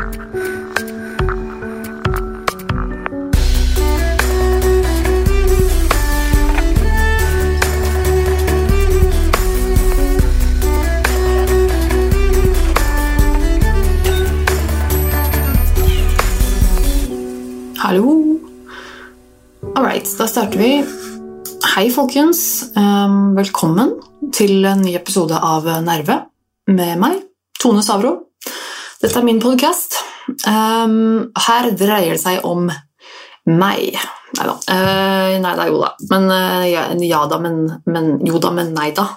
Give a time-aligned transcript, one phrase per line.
[0.00, 0.12] Hallo.
[19.74, 20.84] All right, da starter vi.
[21.74, 22.70] Hei, folkens.
[22.72, 23.92] Um, velkommen
[24.32, 26.22] til en ny episode av Nerve
[26.72, 27.20] med meg,
[27.60, 28.30] Tone Savro.
[29.00, 29.89] Dette er min podkast.
[30.48, 32.68] Um, her dreier det seg om
[33.50, 33.98] meg.
[34.36, 34.54] Nei da.
[34.70, 35.94] Uh, nei da, jo da.
[36.12, 39.08] Men, uh, ja, ja, da, men, men Jo da, men nei da.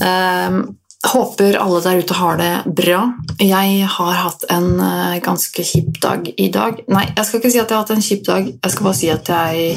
[0.00, 0.64] Um,
[1.06, 3.02] Håper alle der ute har det bra.
[3.38, 6.80] Jeg har hatt en uh, ganske kjip dag i dag.
[6.90, 8.48] Nei, jeg skal ikke si at jeg har hatt en kjip dag.
[8.50, 9.76] Jeg skal bare si at jeg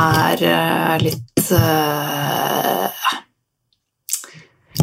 [0.00, 3.06] er uh, litt uh,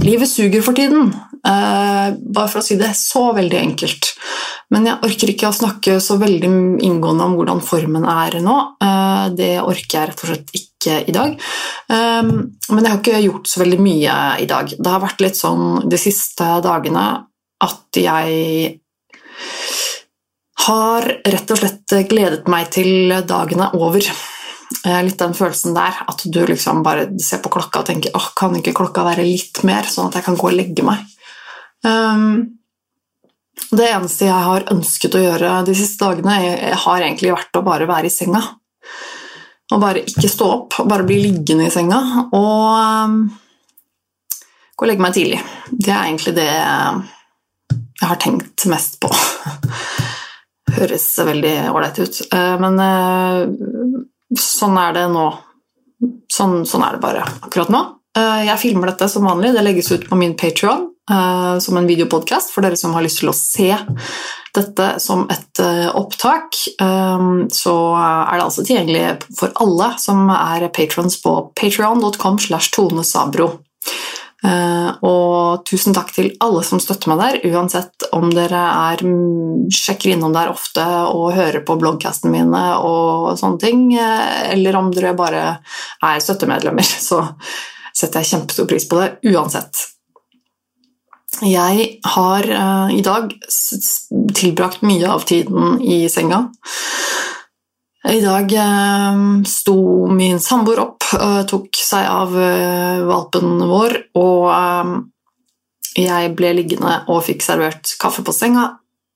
[0.03, 1.13] Livet suger for tiden.
[1.43, 4.13] bare for å si det så veldig enkelt.
[4.71, 6.49] Men jeg orker ikke å snakke så veldig
[6.83, 8.57] inngående om hvordan formen er nå.
[9.35, 11.35] det orker jeg rett og slett ikke i dag.
[11.89, 14.71] Men jeg har ikke gjort så veldig mye i dag.
[14.75, 17.07] Det har vært litt sånn de siste dagene
[17.63, 18.79] at jeg
[20.67, 24.07] har rett og slett gledet meg til dagene over.
[24.83, 28.55] Litt den følelsen der, at du liksom bare ser på klokka og tenker åh, kan
[28.57, 31.05] ikke klokka være litt mer, sånn at jeg kan gå og legge meg.
[33.73, 37.87] Det eneste jeg har ønsket å gjøre de siste dagene, har egentlig vært å bare
[37.89, 38.41] være i senga.
[39.73, 41.99] Og bare ikke stå opp, bare bli liggende i senga
[42.35, 43.23] og
[44.73, 45.39] gå og legge meg tidlig.
[45.69, 49.09] Det er egentlig det jeg har tenkt mest på.
[50.77, 52.19] Høres veldig ålreit ut.
[52.61, 52.81] Men
[54.39, 55.27] sånn er det nå.
[56.31, 57.83] Sånn, sånn, er det bare akkurat nå.
[58.13, 59.53] Jeg filmer dette som vanlig.
[59.55, 60.89] Det legges ut på min Patreon
[61.63, 63.69] som en videopodkast for dere som har lyst til å se
[64.55, 65.61] dette som et
[65.99, 66.59] opptak.
[67.51, 73.49] Så er det altså tilgjengelig for alle som er patrons på patreon.com slash tonesabro.
[75.03, 79.03] Og tusen takk til alle som støtter meg der, uansett om dere er,
[79.73, 85.15] sjekker innom der ofte og hører på bloggcastene mine og sånne ting, eller om dere
[85.17, 85.43] bare
[86.03, 87.25] er støttemedlemmer, så
[87.93, 89.89] setter jeg kjempestor pris på det uansett.
[91.43, 93.31] Jeg har uh, i dag
[94.37, 96.45] tilbrakt mye av tiden i senga.
[98.03, 99.77] I dag uh, sto
[100.11, 102.35] min samboer opp, uh, tok seg av
[103.07, 104.49] valpen vår, og
[105.93, 108.71] jeg ble liggende og fikk servert kaffe på senga.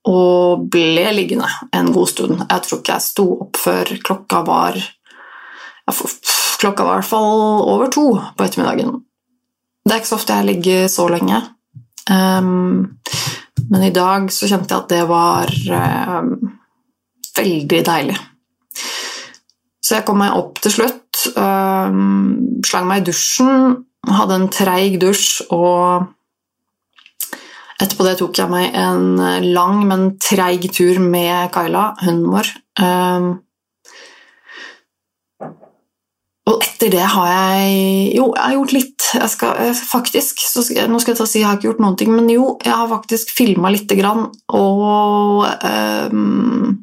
[0.07, 2.37] Og ble liggende en god stund.
[2.45, 4.79] Jeg tror ikke jeg sto opp før klokka var
[6.57, 8.05] Klokka var i hvert fall over to
[8.35, 8.95] på ettermiddagen.
[9.87, 11.41] Det er ikke så ofte jeg ligger så lenge.
[12.11, 12.97] Um,
[13.69, 15.53] men i dag så kjente jeg at det var
[16.17, 16.33] um,
[17.37, 18.17] veldig deilig.
[19.87, 23.77] Så jeg kom meg opp til slutt, um, slang meg i dusjen,
[24.07, 26.13] hadde en treig dusj og
[27.77, 29.19] Etterpå det tok jeg meg en
[29.53, 32.47] lang, men treig tur med Kaila, hunden vår.
[36.47, 37.75] Og etter det har jeg
[38.15, 39.07] Jo, jeg har gjort litt.
[39.13, 41.99] Jeg skal, faktisk, skal, nå skal jeg ta og si jeg har ikke gjort noen
[41.99, 44.25] ting, men jo, jeg har faktisk filma lite grann
[44.57, 46.73] og um,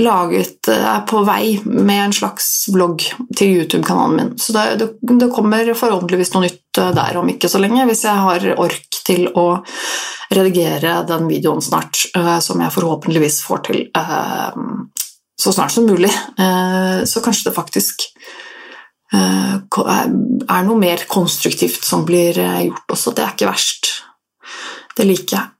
[0.00, 3.04] laget er på vei med en slags vlogg
[3.36, 4.32] til YouTube-kanalen min.
[4.40, 8.46] Så det, det, kommer forhåpentligvis noe nytt der om ikke så lenge, hvis jeg har
[8.60, 9.46] ork til å
[10.34, 13.84] redigere den videoen snart, uh, som jeg forhåpentligvis får til
[15.36, 16.08] så snart som mulig.
[17.04, 18.06] Så kanskje det faktisk
[19.12, 23.12] er noe mer konstruktivt som blir gjort også.
[23.12, 23.90] Det er ikke verst.
[24.96, 25.55] Det liker jeg.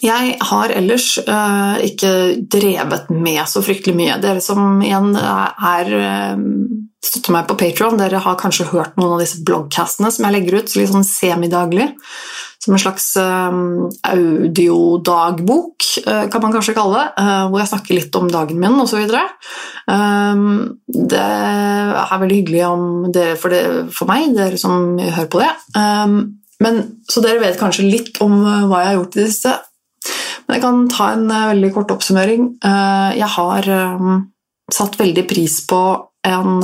[0.00, 2.12] Jeg har ellers uh, ikke
[2.50, 4.18] drevet med så fryktelig mye.
[4.22, 6.40] Dere som igjen er uh,
[7.04, 10.60] støtter meg på Patron, dere har kanskje hørt noen av disse bloggcastene som jeg legger
[10.60, 11.90] ut litt sånn semidaglig.
[12.60, 13.52] Som en slags uh,
[14.08, 17.24] audiodagbok, kan man kanskje kalle det.
[17.50, 19.00] hvor jeg snakker litt om dagen min osv.
[19.88, 20.42] Um,
[20.86, 22.68] det er veldig hyggelig
[23.16, 25.50] det for, det, for, meg, dere som hører på det.
[25.72, 26.20] Um,
[26.60, 29.56] men, så dere vet kanskje litt om hva jeg har gjort i det siste.
[30.50, 32.56] Men jeg kan ta en uh, veldig kort oppsummering.
[32.58, 34.16] Uh, jeg har um,
[34.74, 35.78] satt veldig pris på
[36.26, 36.58] en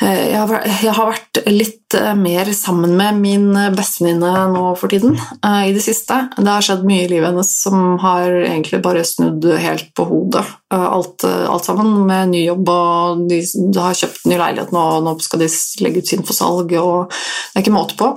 [0.00, 5.12] jeg har, vært litt mer sammen med min bestevenninne nå for tiden
[5.44, 6.16] i det siste.
[6.38, 10.46] Det har skjedd mye i livet hennes som har egentlig bare snudd helt på hodet.
[10.72, 13.42] Alt, alt sammen med ny jobb, og de
[13.76, 15.52] har kjøpt ny leilighet nå, og nå skal de
[15.84, 18.14] legge ut sin for salg, og det er ikke måte på.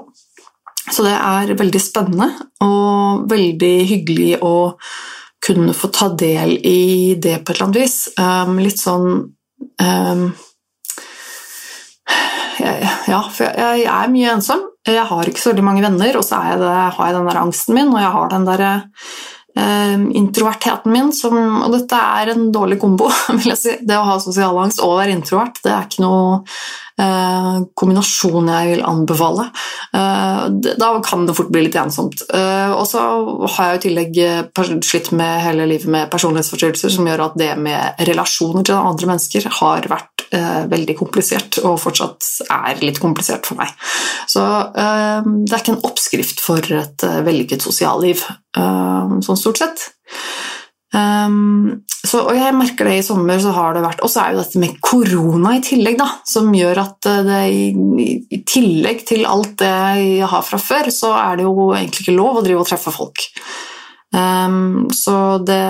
[0.91, 2.29] Så det er veldig spennende
[2.63, 4.55] og veldig hyggelig å
[5.43, 7.97] kunne få ta del i det på et eller annet vis.
[8.19, 9.07] Um, litt sånn
[9.83, 10.25] um,
[12.59, 14.65] jeg, Ja, for jeg, jeg, er mye ensom.
[14.87, 17.77] Jeg har ikke så veldig mange venner, og så det, har jeg den der angsten
[17.77, 18.65] min, og jeg har den der
[19.55, 23.07] um, introvertheten min, som, og dette er en dårlig kombo,
[23.39, 23.75] vil jeg si.
[23.87, 26.41] Det å ha sosial angst og være introvert, det er ikke noe
[26.95, 29.47] kombinasjon jeg vil anbefale.
[29.97, 30.43] Eh,
[30.77, 32.21] da kan det fort bli litt ensomt.
[32.29, 33.01] Eh, og så
[33.55, 34.19] har jeg i tillegg
[34.85, 39.49] slitt med hele livet med personlighetsforstyrrelser som gjør at det med relasjoner til andre mennesker
[39.61, 43.69] har vært veldig komplisert, og fortsatt er litt komplisert for meg.
[44.25, 44.41] Så
[44.73, 48.23] det er ikke en oppskrift for et vellykket sosialliv,
[48.57, 49.85] sånn stort sett.
[50.93, 54.33] Um, så, og jeg merker det i sommer, så har det vært Og så er
[54.35, 57.63] jo dette med korona i tillegg, da, som gjør at eh, det i,
[58.29, 62.17] i, tillegg til alt det jeg har fra før, så er det jo egentlig ikke
[62.17, 63.25] lov å drive og treffe folk.
[64.13, 65.63] Um, så det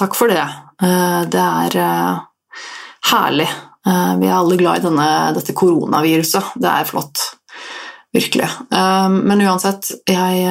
[0.00, 0.42] Takk for det.
[0.80, 2.60] Uh, det er uh,
[3.10, 3.48] herlig.
[3.84, 6.54] Uh, vi er alle glad i denne, dette koronaviruset.
[6.56, 7.20] Det er flott.
[8.16, 8.48] Virkelig.
[8.72, 10.46] Um, men uansett, jeg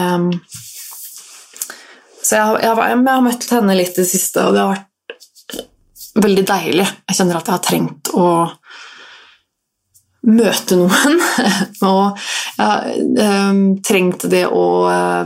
[2.30, 5.64] så jeg, jeg, jeg, har møtt henne litt i det siste, og det har vært
[6.22, 6.86] veldig deilig.
[7.10, 8.28] Jeg kjenner at jeg har trengt å
[10.30, 11.18] møte noen.
[11.90, 12.20] og
[12.60, 13.06] jeg
[13.50, 14.66] um, trengte det å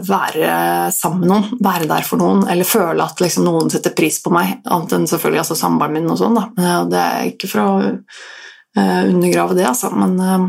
[0.05, 4.21] være sammen med noen, være der for noen, eller føle at liksom, noen setter pris
[4.23, 6.39] på meg, annet enn selvfølgelig altså, samboeren min og sånn.
[6.55, 10.47] Det er ikke for å uh, undergrave det, altså, men, um,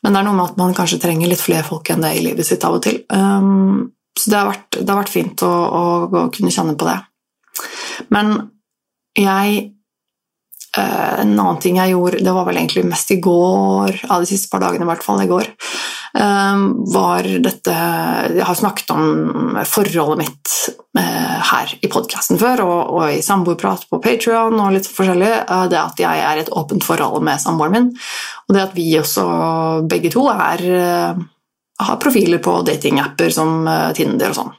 [0.00, 2.24] men, det er noe med at man kanskje trenger litt flere folk enn det i
[2.30, 3.02] livet sitt av og til.
[3.12, 6.88] Um, så det har vært, det har vært fint å, å, å, kunne kjenne på
[6.88, 6.98] det.
[8.12, 8.36] Men
[9.16, 9.56] jeg
[10.76, 14.28] eh, En annen ting jeg gjorde, det var vel egentlig mest i går, av de
[14.28, 15.48] siste par dagene i hvert fall i går,
[16.20, 16.64] eh,
[16.96, 17.76] var dette
[18.36, 20.56] Jeg har snakket om forholdet mitt
[21.00, 25.32] eh, her i podkasten før, og, og i samboerprat på Patrion og litt forskjellig.
[25.72, 27.88] Det at jeg er i et åpent forhold med samboeren min,
[28.48, 29.30] og det at vi også
[29.92, 30.68] begge to er
[31.82, 34.56] har profiler på datingapper som eh, Tinder og sånn.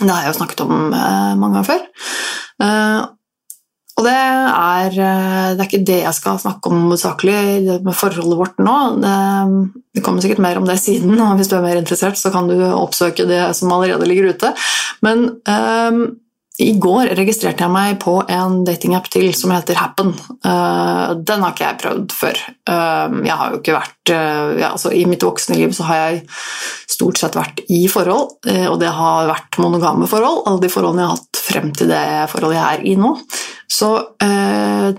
[0.00, 1.84] Det har jeg jo snakket om eh, mange ganger før.
[2.66, 3.02] Eh,
[3.94, 8.56] og det er, det er, ikke det jeg skal snakke om hovedsakelig med forholdet vårt
[8.58, 8.78] nå.
[8.98, 12.50] Det, kommer sikkert mer om det siden, og hvis du er mer interessert, så kan
[12.50, 14.50] du oppsøke det som allerede ligger ute.
[15.06, 16.00] Men um,
[16.62, 20.12] i går registrerte jeg meg på en datingapp til som heter Happen.
[20.46, 22.42] Uh, den har ikke jeg prøvd før.
[22.70, 26.00] Uh, jeg har jo ikke vært uh, ja, altså, I mitt voksne liv så har
[26.02, 26.20] jeg
[26.94, 28.36] stort sett vært i forhold,
[28.70, 30.44] og det har vært monogame forhold.
[30.46, 33.10] Alle de forholdene jeg har hatt frem til det forholdet jeg er i nå.
[33.74, 33.88] Så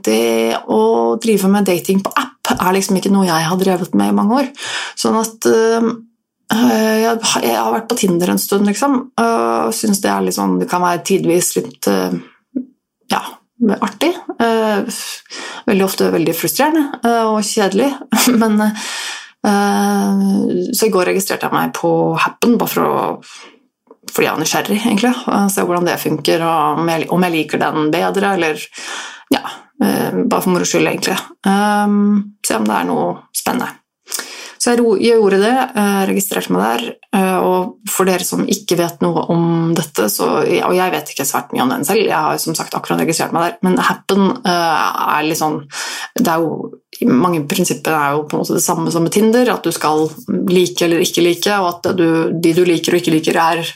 [0.03, 0.81] det å
[1.23, 4.41] drive med dating på app er liksom ikke noe jeg har drevet med i mange
[4.41, 4.51] år.
[4.99, 5.87] Sånn at Eh,
[6.53, 11.01] jeg har vært på Tinder en stund, liksom, og syns det, sånn, det kan være
[11.07, 12.13] tidvis litt eh,
[13.11, 13.21] ja,
[13.79, 14.11] artig.
[14.37, 15.01] Eh,
[15.65, 17.89] veldig ofte veldig frustrerende og kjedelig.
[18.41, 18.69] Men
[19.45, 22.95] Så i går registrerte jeg meg på Happen bare for å
[24.15, 25.11] fordi jeg er nysgjerrig, egentlig.
[25.51, 26.81] Se hvordan det funker, og
[27.13, 28.61] om jeg liker den bedre, eller
[29.33, 29.41] ja,
[29.81, 31.17] bare for moro skyld, egentlig.
[31.45, 33.84] Se om det er noe spennende.
[34.65, 36.85] Så jeg gjorde det, eh, registrerte meg der.
[37.13, 41.27] Eh, og for dere som ikke vet noe om dette, så, og jeg vet ikke
[41.27, 44.31] svært mye om den selv, jeg har som sagt akkurat registrert meg der, men Happen
[44.41, 45.61] eh, er litt sånn
[46.17, 46.73] det er jo,
[47.11, 50.05] Mange prinsipper er jo på en måte det samme som med Tinder, at du skal
[50.47, 53.67] like eller ikke like, og at du, de du liker og ikke liker, er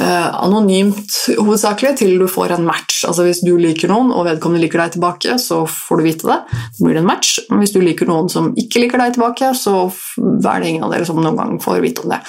[0.00, 3.02] anonymt hovedsakelig til du får en match.
[3.08, 6.38] Altså Hvis du liker noen, og vedkommende liker deg tilbake, så får du vite det.
[6.48, 7.34] Da blir det en match.
[7.50, 10.94] Men hvis du liker noen som ikke liker deg tilbake, så er det ingen av
[10.94, 12.22] dere som noen gang får vite om det.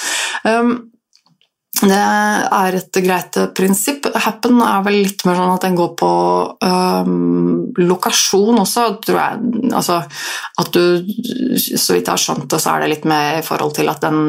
[0.43, 0.73] Um,
[1.83, 4.07] det er et greit prinsipp.
[4.25, 6.11] Happen er vel litt mer sånn at den går på
[6.63, 9.71] um, lokasjon også, tror jeg.
[9.73, 9.99] Altså,
[10.63, 11.03] at du,
[11.59, 14.03] så vidt jeg har skjønt det, så er det litt med i forhold til at
[14.05, 14.19] den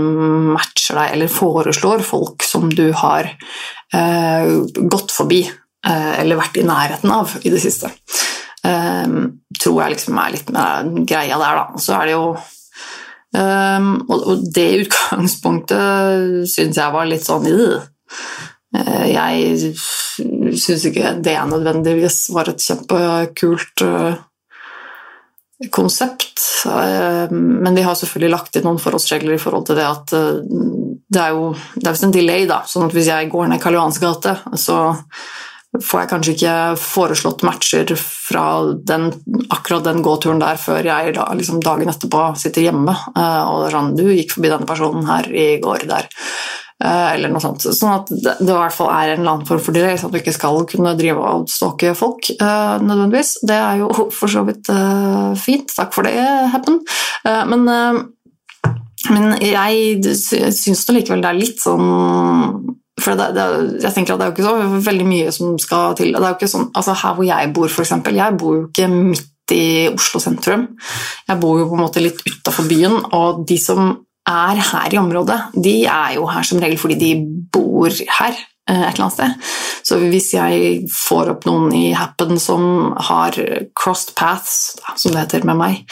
[0.55, 4.51] matcher deg, eller foreslår folk som du har uh,
[4.91, 7.93] gått forbi uh, eller vært i nærheten av i det siste.
[8.65, 11.83] Um, tror jeg liksom er litt med greia der, da.
[11.83, 12.29] Så er det jo
[13.35, 17.81] Um, og, det utgangspunktet syns jeg var litt sånn uh,
[19.11, 24.15] Jeg syns ikke det nødvendigvis var et kjempekult uh,
[25.75, 26.45] konsept.
[26.63, 30.15] Uh, men vi har selvfølgelig lagt inn noen forholdsregler i forhold til det at
[31.15, 32.63] det er jo det er en delay, da.
[32.69, 34.79] sånn at hvis jeg går ned Karl Johans gate, så
[35.83, 38.47] får jeg kanskje ikke foreslått matcher fra
[38.87, 39.09] den,
[39.51, 43.71] akkurat den gåturen der før jeg da, liksom dagen etterpå sitter hjemme uh, og det
[43.71, 46.11] er sånn 'Du gikk forbi denne personen her i går der.'
[46.85, 47.63] Uh, eller noe sånt.
[47.63, 50.17] Sånn at det, i hvert fall er en eller annen form for delay, sånn at
[50.17, 53.31] du ikke skal kunne drive og stalke folk uh, nødvendigvis.
[53.47, 53.89] Det er jo
[54.19, 54.69] for så vidt
[55.41, 55.71] fint.
[55.71, 56.19] Takk for det,
[56.53, 56.83] Happen.
[57.25, 57.71] men
[59.13, 61.89] men jeg syns likevel det er litt sånn
[63.01, 63.45] for det, det,
[63.83, 66.13] jeg tenker at det er jo ikke så veldig mye som skal til.
[66.15, 67.95] Det er jo ikke sånn, altså Her hvor jeg bor, f.eks.
[68.15, 70.69] Jeg bor jo ikke midt i Oslo sentrum.
[71.29, 75.01] Jeg bor jo på en måte litt utafor byen, og de som er her i
[75.01, 77.13] området, de er jo her som regel fordi de
[77.53, 78.39] bor her.
[78.71, 79.33] Eh, et eller annet sted.
[79.85, 83.37] Så hvis jeg får opp noen i Happen som har
[83.77, 85.83] crossed paths, som det heter med meg,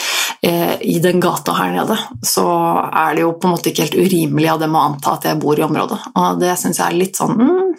[0.40, 2.46] eh, i den gata her nede, så
[2.88, 5.40] er det jo på en måte ikke helt urimelig av dem å anta at jeg
[5.42, 6.00] bor i området.
[6.16, 7.72] Og det syns jeg er litt sånn mm,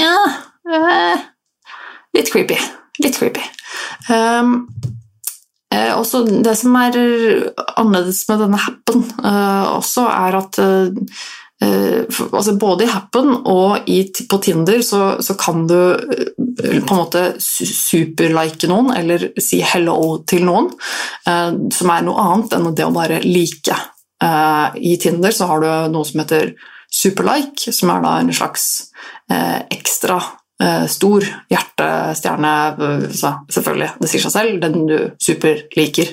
[0.00, 0.14] Ja
[0.66, 1.26] eh,
[2.18, 2.56] Litt creepy.
[3.04, 3.44] Litt creepy.
[4.10, 4.64] Um,
[5.70, 6.98] eh, også det som er
[7.78, 10.90] annerledes med denne Happen, eh, også er at Uh,
[11.60, 14.00] altså både i Happen og i,
[14.30, 20.22] på Tinder så, så, kan du uh, på en måte superlike noen, eller si hello
[20.28, 20.70] til noen,
[21.28, 23.80] uh, som er noe annet enn det å bare like.
[24.20, 26.50] I Tinder så har du noe som heter
[26.92, 28.66] superlike, som er da en slags
[29.32, 30.18] ekstra
[30.92, 32.50] stor hjertestjerne,
[33.16, 36.12] selvfølgelig, det sier seg selv, den du superliker.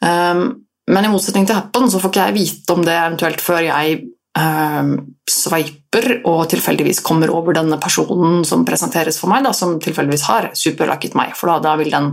[0.00, 4.00] Men i motsetning til Happen så får ikke jeg vite om det eventuelt før jeg
[4.36, 4.90] eh,
[5.26, 10.48] sveiper og tilfeldigvis kommer over denne personen som presenteres for meg, da, som tilfeldigvis har
[10.56, 11.34] superliket meg.
[11.38, 12.12] For da, da vil den,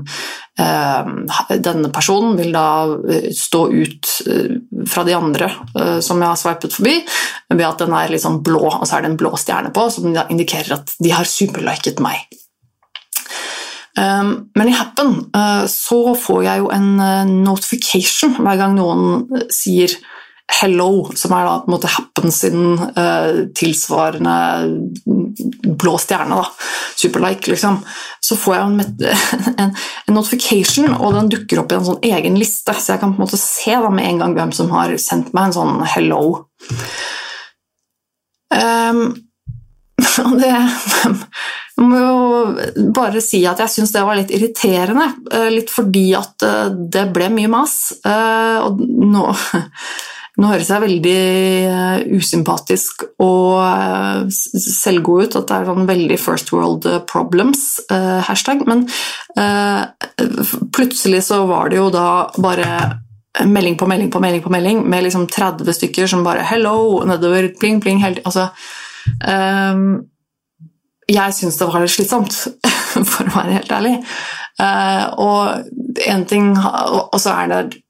[0.59, 1.11] eh,
[1.57, 2.67] denne personen vil da
[3.09, 4.55] eh, stå ut eh,
[4.89, 6.95] fra de andre eh, som jeg har sveipet forbi,
[7.53, 9.89] ved at den er litt sånn blå, og så er det en blå stjerne på,
[9.93, 12.25] som indikerer at de har superliket meg.
[13.93, 16.87] Um, men i Happen uh, så får jeg jo en
[17.43, 19.93] notification hver gang noen sier
[20.59, 24.35] Hello, som er da på en måte Happen sin uh, tilsvarende
[25.79, 26.45] blå stjerne, da.
[26.99, 27.79] Superlike, liksom.
[28.23, 29.07] Så får jeg en,
[29.63, 33.15] en, en, notification, og den dukker opp i en sånn egen liste, så jeg kan
[33.15, 35.83] på en måte se da med en gang hvem som har sendt meg en sånn
[35.95, 36.23] hello.
[38.53, 39.15] Um,
[40.37, 40.49] det
[41.77, 45.07] jeg må jo bare si at jeg syns det var litt irriterende.
[45.33, 47.77] Eh, litt fordi at eh, det ble mye mas.
[48.05, 49.23] Og nå
[50.33, 51.17] nå høres jeg veldig
[51.69, 58.21] uh, usympatisk og uh, selvgod ut, at det er sånn veldig first world problems, uh,
[58.25, 58.87] hashtag, men
[60.73, 62.07] plutselig så var det jo da
[62.41, 62.67] bare
[63.49, 67.49] melding på melding på melding på melding med liksom 30 stykker som bare 'hello' nedover,
[67.59, 68.47] pling, pling hele Altså
[69.25, 70.03] um,
[71.09, 72.33] Jeg syns det var litt slitsomt,
[73.11, 73.95] for å være helt ærlig.
[75.17, 75.65] og
[76.05, 77.81] en ting Og så er det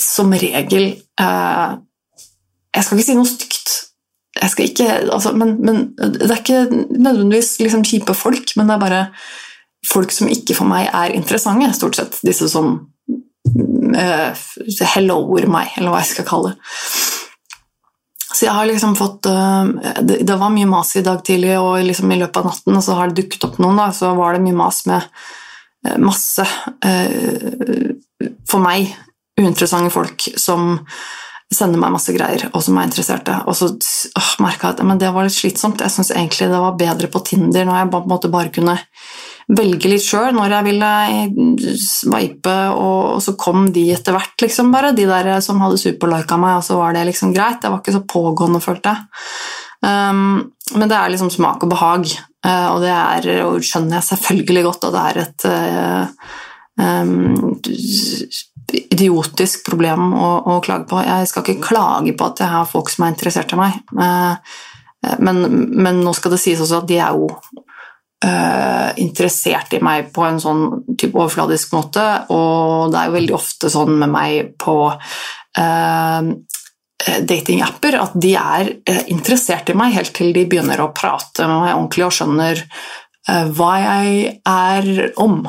[0.00, 0.86] som regel
[1.20, 1.74] eh,
[2.76, 3.74] Jeg skal ikke si noe stygt,
[4.60, 9.02] ikke, altså, men, men, det er ikke nødvendigvis liksom, kjipe folk, men det er bare
[9.86, 12.18] folk som ikke for meg er interessante, stort sett.
[12.26, 12.74] Disse som
[13.96, 14.44] eh,
[14.92, 16.74] helloer meg, eller hva jeg skal kalle det.
[18.26, 19.64] Så jeg har liksom fått uh,
[20.04, 22.84] det, det, var mye mas i dag tidlig, og liksom i løpet av natten og
[22.84, 25.06] så har det dukket opp noen, da, så var det mye mas med
[25.88, 26.44] uh, masse
[28.50, 28.92] For meg
[29.40, 30.76] uinteressante folk som
[31.52, 33.36] sender meg masse greier, og som er interesserte.
[33.46, 35.82] Og så åh, merka jeg at det var litt slitsomt.
[35.84, 38.74] Jeg syns egentlig det var bedre på Tinder når jeg på en måte bare kunne
[39.46, 44.94] velge litt sjøl når jeg ville sveipe, og, så kom de etter hvert, liksom, bare.
[44.96, 47.62] De der som hadde superlika meg, og så var det liksom greit.
[47.62, 49.06] Jeg var ikke så pågående, følte jeg.
[49.86, 52.10] Um, men det er liksom smak og behag,
[52.48, 56.04] uh, og det er, og skjønner jeg selvfølgelig godt at det er et uh,
[56.82, 57.54] um,
[58.72, 61.02] idiotisk problem å, å, klage på.
[61.04, 64.34] Jeg skal ikke klage på at jeg har folk som er interessert i meg, uh,
[65.22, 70.10] men, men, nå skal det sies også at de er jo uh, interessert i meg
[70.14, 70.66] på en sånn
[70.98, 72.04] type overfladisk måte,
[72.34, 76.34] og det er jo veldig ofte sånn med meg på uh,
[77.06, 78.70] datingapper at de er
[79.12, 83.05] interessert i meg helt til de begynner å prate med meg ordentlig og skjønner Eh,
[83.26, 84.88] hva jeg er
[85.22, 85.40] om,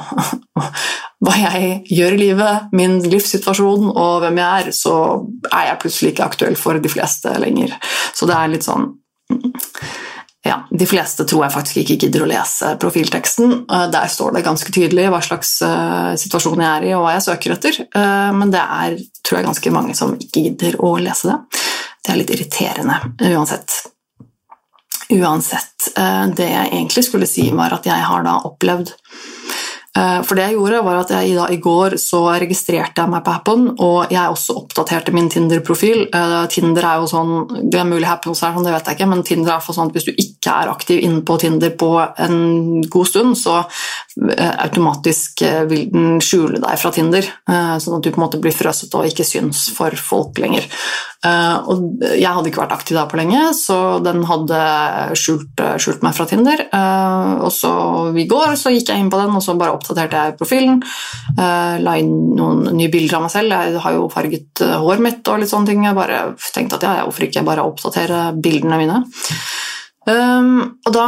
[1.24, 4.96] hva jeg gjør i livet, min livssituasjon og hvem jeg er, så
[5.52, 7.76] er jeg plutselig ikke aktuell for de fleste lenger.
[8.18, 8.92] Så det er litt sånn
[10.48, 13.54] ja, De fleste tror jeg faktisk ikke gidder å lese profilteksten.
[13.68, 17.18] Eh, der står det ganske tydelig hva slags uh, situasjon jeg er i og hva
[17.18, 17.82] jeg søker etter,
[18.38, 18.96] men det er
[19.28, 21.62] tror jeg, ganske mange som ikke gidder å lese det.
[22.00, 23.02] Det er litt irriterende
[23.34, 23.82] uansett.
[25.16, 25.88] Uansett,
[26.36, 28.92] det jeg egentlig skulle si, var at jeg har da opplevd
[29.98, 33.34] Eh, for det jeg gjorde, var at jeg i, går så registrerte jeg meg på
[33.34, 36.04] Happen, og jeg også oppdaterte min Tinder-profil.
[36.14, 37.34] Eh, Tinder er jo sånn,
[37.72, 39.90] Det er mulig Happen også er sånn, det vet jeg ikke, men Tinder er sånn
[39.90, 41.92] at hvis du ikke er aktiv inne på Tinder på
[42.28, 48.12] en god stund, så eh, automatisk vil den skjule deg fra Tinder, sånn at du
[48.12, 50.68] på en måte blir frøset og ikke syns for folk lenger.
[51.26, 54.60] Og jeg hadde ikke vært aktiv der på lenge, så den hadde
[55.18, 56.62] skjult, skjult meg fra Tinder.
[57.42, 57.72] Og så
[58.14, 60.78] i går så gikk jeg inn på den og så bare oppdaterte jeg profilen.
[61.38, 63.56] La inn noen nye bilder av meg selv.
[63.56, 65.88] Jeg har jo farget håret mitt og litt sånne ting.
[65.90, 66.22] Jeg bare
[66.54, 69.02] tenkte at ja, hvorfor ikke bare oppdatere bildene mine.
[70.08, 71.06] Um, og da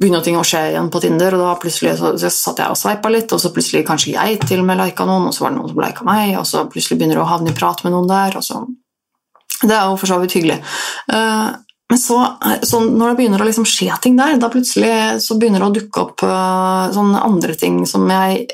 [0.00, 2.78] begynner ting å skje igjen på Tinder, og da plutselig så, så satt jeg og
[2.80, 5.52] sveipa litt, og så plutselig kanskje jeg til og med lika noen, og så var
[5.52, 7.92] det noen som lika meg, og så plutselig begynner du å havne i prat med
[7.92, 8.62] noen der, og så
[9.62, 10.58] Det er jo for så vidt hyggelig.
[11.10, 11.50] Uh,
[11.88, 12.18] men så,
[12.68, 15.76] så, når det begynner å liksom skje ting der, da plutselig så begynner det å
[15.78, 18.48] dukke opp uh, sånne andre ting som jeg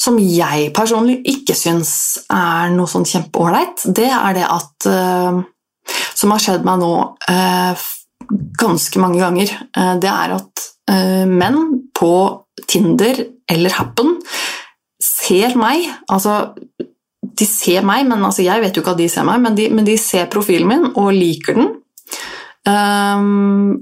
[0.00, 1.92] som jeg personlig ikke syns
[2.32, 3.82] er noe sånn kjempeålreit.
[3.84, 4.86] Det er det at
[6.16, 6.92] Som har skjedd meg nå
[8.60, 9.52] ganske mange ganger.
[10.00, 10.64] det er at
[11.28, 12.12] menn på
[12.70, 13.20] Tinder
[13.50, 14.16] eller Happen
[15.02, 16.54] ser meg Altså
[17.40, 19.68] de ser meg, men altså, jeg vet jo ikke at de ser meg, men de,
[19.72, 21.70] men de ser profilen min og liker den.
[22.68, 23.78] Um,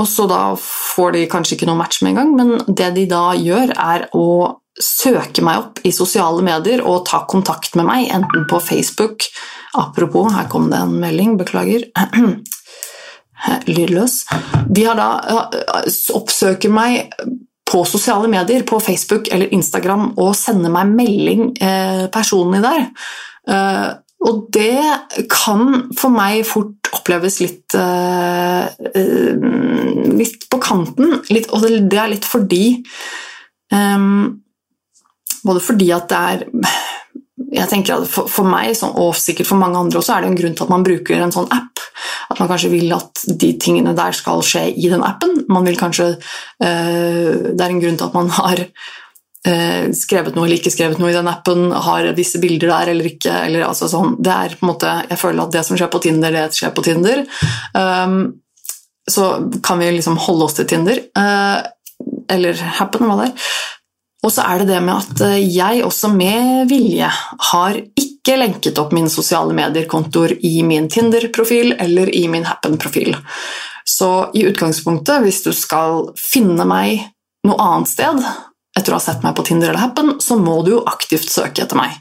[0.00, 3.04] og så da får de kanskje ikke noe match med en gang, men det de
[3.10, 4.28] da gjør, er å
[4.74, 9.28] søke meg opp i sosiale medier og ta kontakt med meg, enten på Facebook
[9.74, 11.88] Apropos, her kom det en melding, beklager.
[13.66, 14.20] Lydløs.
[14.70, 15.08] De har da
[16.14, 17.10] oppsøker meg
[17.64, 22.88] på sosiale medier, på Facebook eller Instagram, og sende meg melding eh, personlig der.
[23.48, 23.90] Eh,
[24.24, 28.64] og det kan for meg fort oppleves litt, eh,
[30.16, 31.18] litt på kanten.
[31.32, 32.64] Litt, og det er litt fordi
[33.72, 34.40] um,
[35.44, 36.44] Både fordi at det er
[37.34, 40.36] jeg tenker at for, for meg, og sikkert for mange andre også, er det en
[40.38, 41.82] grunn til at man bruker en sånn app.
[42.30, 45.40] At man kanskje vil at de tingene der skal skje i den appen.
[45.50, 48.62] Man vil kanskje, uh, Det er en grunn til at man har
[49.44, 53.10] eh, skrevet noe eller ikke skrevet noe i den appen, har visse bilder der eller
[53.10, 53.34] ikke.
[53.48, 54.16] Eller, altså, sånn.
[54.22, 56.74] Det er på en måte, Jeg føler at det som skjer på Tinder, det skjer
[56.74, 57.24] på Tinder.
[57.74, 58.18] Um,
[59.10, 61.60] så kan vi liksom holde oss til Tinder, uh,
[62.32, 63.50] eller Happen, hva det er.
[64.24, 67.10] Og så er det det med at eh, jeg også med vilje
[67.50, 73.18] har ikke lenket opp mine sosiale medier-kontoer i min Tinder-profil eller i min Happen-profil.
[73.84, 77.04] Så i utgangspunktet, hvis du skal finne meg
[77.44, 78.24] noe annet sted,
[78.74, 81.66] etter å ha sett meg på Tinder eller Happen, så må du jo aktivt søke
[81.66, 81.92] etter meg.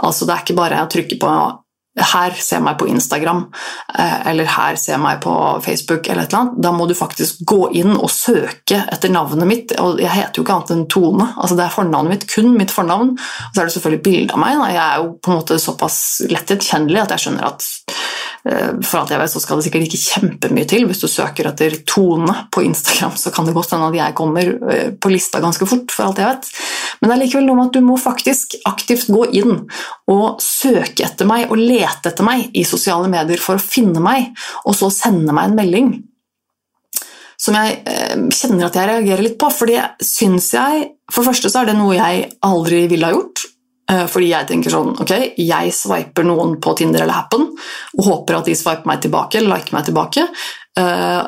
[0.00, 1.34] Altså Det er ikke bare å trykke på
[1.96, 3.46] 'her, se meg på Instagram',
[3.98, 5.32] eh, eller 'her, se meg på
[5.64, 6.62] Facebook', eller et eller annet.
[6.62, 9.72] Da må du faktisk gå inn og søke etter navnet mitt.
[9.80, 11.34] Og jeg heter jo ikke annet enn Tone.
[11.36, 13.10] altså Det er fornavnet mitt, kun mitt fornavn.
[13.10, 14.72] Og så er det selvfølgelig bilde av meg.
[14.72, 17.64] Jeg er jo på en måte såpass lett gjenkjennelig at jeg skjønner at
[18.44, 20.86] for alt jeg vet, så skal det sikkert ikke kjempemye til.
[20.86, 24.50] Hvis du søker etter Tone på Instagram, så kan det godt hende at jeg kommer
[24.72, 25.90] eh, på lista ganske fort.
[25.94, 26.50] for alt jeg vet.
[27.00, 29.64] Men det er likevel noe med at du må faktisk aktivt gå inn
[30.12, 34.30] og søke etter meg og lete etter meg i sosiale medier for å finne meg,
[34.64, 35.90] og så sende meg en melding.
[37.40, 41.28] Som jeg eh, kjenner at jeg reagerer litt på, for det syns jeg For det
[41.28, 43.44] første så er det noe jeg aldri ville ha gjort.
[43.86, 48.40] Eh, fordi jeg tenker sånn Ok, jeg sveiper noen på Tinder eller Happen og håper
[48.40, 50.26] at de sveiper meg tilbake eller liker meg tilbake.
[50.80, 51.22] Eh,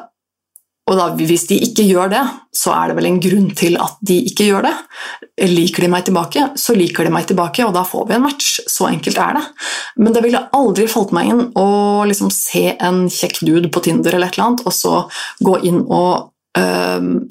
[0.88, 2.22] og da, hvis de ikke gjør det,
[2.56, 4.72] så er det vel en grunn til at de ikke gjør det.
[5.50, 8.48] Liker de meg tilbake, så liker de meg tilbake, og da får vi en match.
[8.64, 9.44] Så enkelt er det.
[10.00, 11.68] Men det ville aldri falt meg inn å
[12.08, 14.94] liksom se en kjekk dude på Tinder eller et eller annet, og så
[15.44, 16.32] gå inn og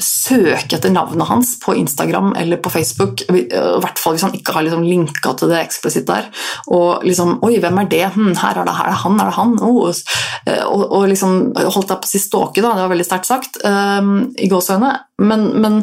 [0.04, 4.56] søke etter navnet hans på Instagram eller på Facebook, i hvert fall hvis han ikke
[4.56, 6.30] har liksom linka til det eksplisitt der.
[6.74, 8.04] Og liksom Oi, hvem er det?
[8.16, 9.56] Hm, her er det, her er han, er det han?
[9.63, 9.88] Oh.
[9.88, 13.60] Og, og, liksom holdt jeg på å si stalke, da, det var veldig sterkt sagt,
[13.63, 14.94] um, i gåseøyne,
[15.28, 15.80] men, men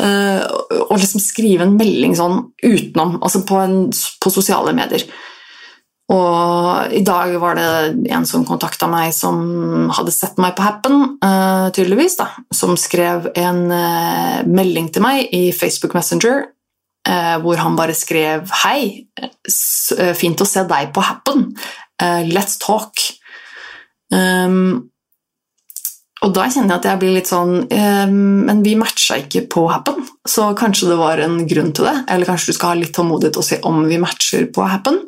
[0.00, 0.42] uh,
[0.88, 5.06] å liksom skrive en melding sånn utenom, altså på, en, på sosiale medier.
[6.12, 11.16] Og i dag var det en som kontakta meg som hadde sett meg på Happen,
[11.24, 16.44] uh, tydeligvis, da, som skrev en uh, melding til meg i Facebook Messenger
[17.08, 19.08] uh, hvor han bare skrev 'Hei,
[20.18, 21.52] fint å se deg på Happen.
[22.02, 23.14] let's talk'.
[24.12, 24.88] Um,
[26.22, 27.64] og da kjenner jeg at jeg blir litt sånn
[28.12, 31.96] Men vi matcha ikke på Happen, så kanskje det var en grunn til det.
[32.08, 35.00] Eller kanskje du skal ha litt tålmodighet og se om vi matcher på Happen.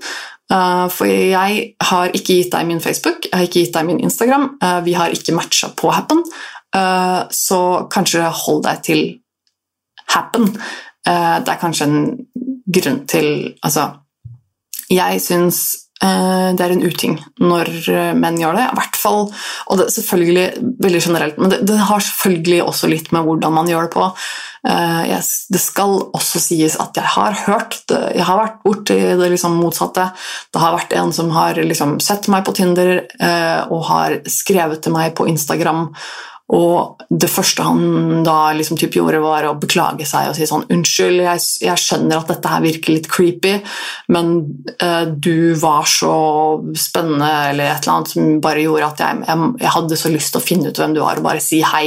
[0.53, 4.03] Uh, for jeg har ikke gitt deg min Facebook, jeg har ikke gitt deg min
[4.05, 6.21] Instagram, uh, vi har ikke matcha på Happen,
[6.77, 7.61] uh, så
[7.93, 9.05] kanskje hold deg til
[10.15, 10.51] Happen.
[11.05, 12.05] det er kanskje en
[12.77, 13.89] grunn til Altså,
[14.93, 15.59] jeg syns
[16.01, 17.71] det er en uting når
[18.21, 18.67] menn gjør det.
[18.69, 19.21] I hvert fall,
[19.67, 23.71] og det selvfølgelig veldig generelt, men det, det har selvfølgelig også litt med hvordan man
[23.73, 24.11] gjør det på.
[24.65, 25.05] Uh,
[25.53, 30.09] det skal også sies at jeg har hørt Jeg har vært borti det liksom motsatte.
[30.53, 34.81] Det har vært en som har liksom sett meg på Tinder uh, og har skrevet
[34.85, 35.91] til meg på Instagram
[36.53, 40.67] og det første han da liksom typ gjorde, var å beklage seg og si sånn
[40.75, 43.55] Unnskyld, jeg, jeg skjønner at dette her virker litt creepy,
[44.13, 44.35] men
[44.77, 46.13] eh, du var så
[46.77, 50.35] spennende eller et eller annet som bare gjorde at jeg, jeg, jeg, hadde så lyst
[50.35, 51.87] til å finne ut hvem du var og bare si hei.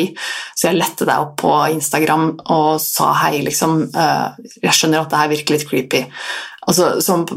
[0.58, 3.84] Så jeg lette deg opp på Instagram og sa hei, liksom.
[3.94, 6.08] Eh, jeg skjønner at det her virker litt creepy.
[6.66, 7.28] Altså, som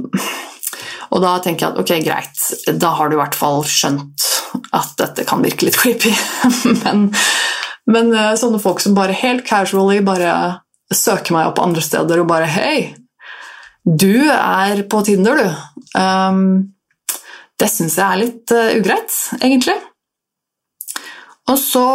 [1.10, 2.44] og da tenker jeg at ok, greit,
[2.80, 4.28] da har du i hvert fall skjønt
[4.76, 6.12] at dette kan virke litt creepy.
[6.84, 7.08] men,
[7.90, 10.32] men, eh, sånne folk som bare helt casually bare
[10.94, 12.78] søker meg opp andre steder og bare Hei,
[13.84, 15.98] du er på Tinder, du.
[15.98, 16.42] Um,
[17.60, 19.76] det syns jeg er litt uh, ugreit, egentlig.
[21.50, 21.86] Og så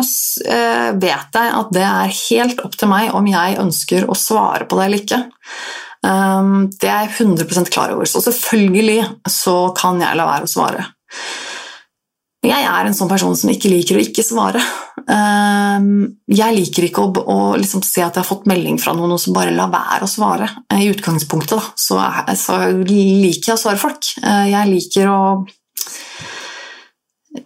[0.00, 4.68] uh, vet jeg at det er helt opp til meg om jeg ønsker å svare
[4.68, 5.20] på det eller ikke.
[6.06, 8.06] Um, det er jeg 100 klar over.
[8.08, 10.86] Så selvfølgelig så kan jeg la være å svare.
[12.46, 14.60] Jeg er en sånn person som ikke liker å ikke svare.
[15.10, 19.16] Um, jeg liker ikke å, å liksom se at jeg har fått melding fra noen
[19.16, 20.46] og så bare la være å svare.
[20.70, 21.98] I utgangspunktet da, så,
[22.38, 24.12] så liker jeg å svare folk.
[24.22, 25.20] Uh, jeg liker å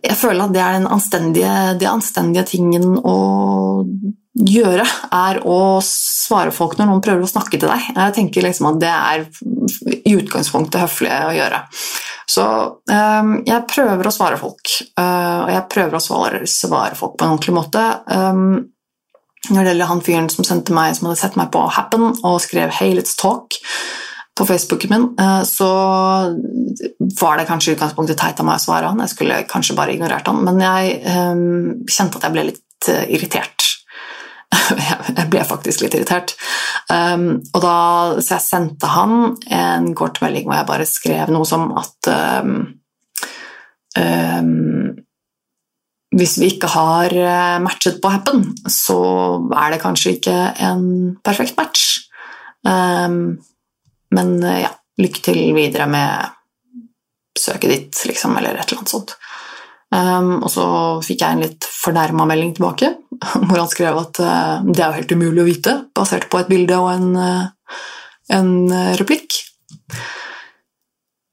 [0.01, 3.17] Jeg føler at det er den anstendige, det anstendige tingen å
[4.33, 7.91] gjøre, er å svare folk når noen prøver å snakke til deg.
[7.93, 9.27] Jeg tenker liksom at det er
[10.09, 11.61] i utgangspunktet høflig å gjøre.
[12.33, 12.45] Så
[12.89, 17.27] um, jeg prøver å svare folk, uh, og jeg prøver å svare, svare, folk på
[17.27, 17.83] en ordentlig måte.
[18.09, 18.73] Um,
[19.51, 22.41] når det gjelder han fyren som sendte meg, som hadde sett meg på Happen og
[22.45, 23.59] skrev 'Hey, let's talk'
[24.43, 25.71] på Facebooken min, uh, så
[27.21, 29.03] var det kanskje i utgangspunktet teit av meg å svare han.
[29.07, 33.05] Jeg skulle kanskje bare ignorert han, men jeg um, kjente at jeg ble litt uh,
[33.07, 33.73] irritert
[35.19, 36.35] jeg ble faktisk litt irritert.
[36.91, 37.77] Um, og da,
[38.21, 42.11] så jeg sendte han en kort melding hvor jeg bare skrev noe som at
[42.43, 42.59] um,
[43.99, 44.93] um,
[46.13, 48.99] hvis vi ikke har eh, matchet på Happen, så
[49.57, 50.83] er det kanskje ikke en
[51.25, 52.03] perfekt match.
[54.15, 54.71] Men eh, ja,
[55.03, 56.39] lykke til videre med
[57.39, 59.15] søket ditt, liksom, eller et eller annet sånt.
[59.93, 60.65] Um, og så
[61.05, 62.95] fikk jeg en litt fornærma melding tilbake,
[63.47, 66.49] hvor han skrev at uh, det er jo helt umulig å vite, basert på et
[66.53, 67.81] bilde og en, uh,
[68.33, 69.43] en uh, replikk.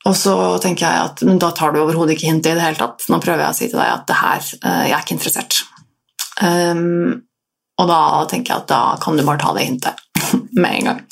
[0.09, 2.79] Og så tenker jeg at men da tar du overhodet ikke hintet i det hele
[2.79, 3.03] tatt.
[3.11, 4.45] Nå prøver jeg å si til deg at det her,
[4.87, 5.59] jeg er ikke interessert.
[6.39, 7.19] Um,
[7.79, 7.99] og da
[8.31, 10.01] tenker jeg at da kan du bare ta det hintet
[10.61, 11.03] med en gang.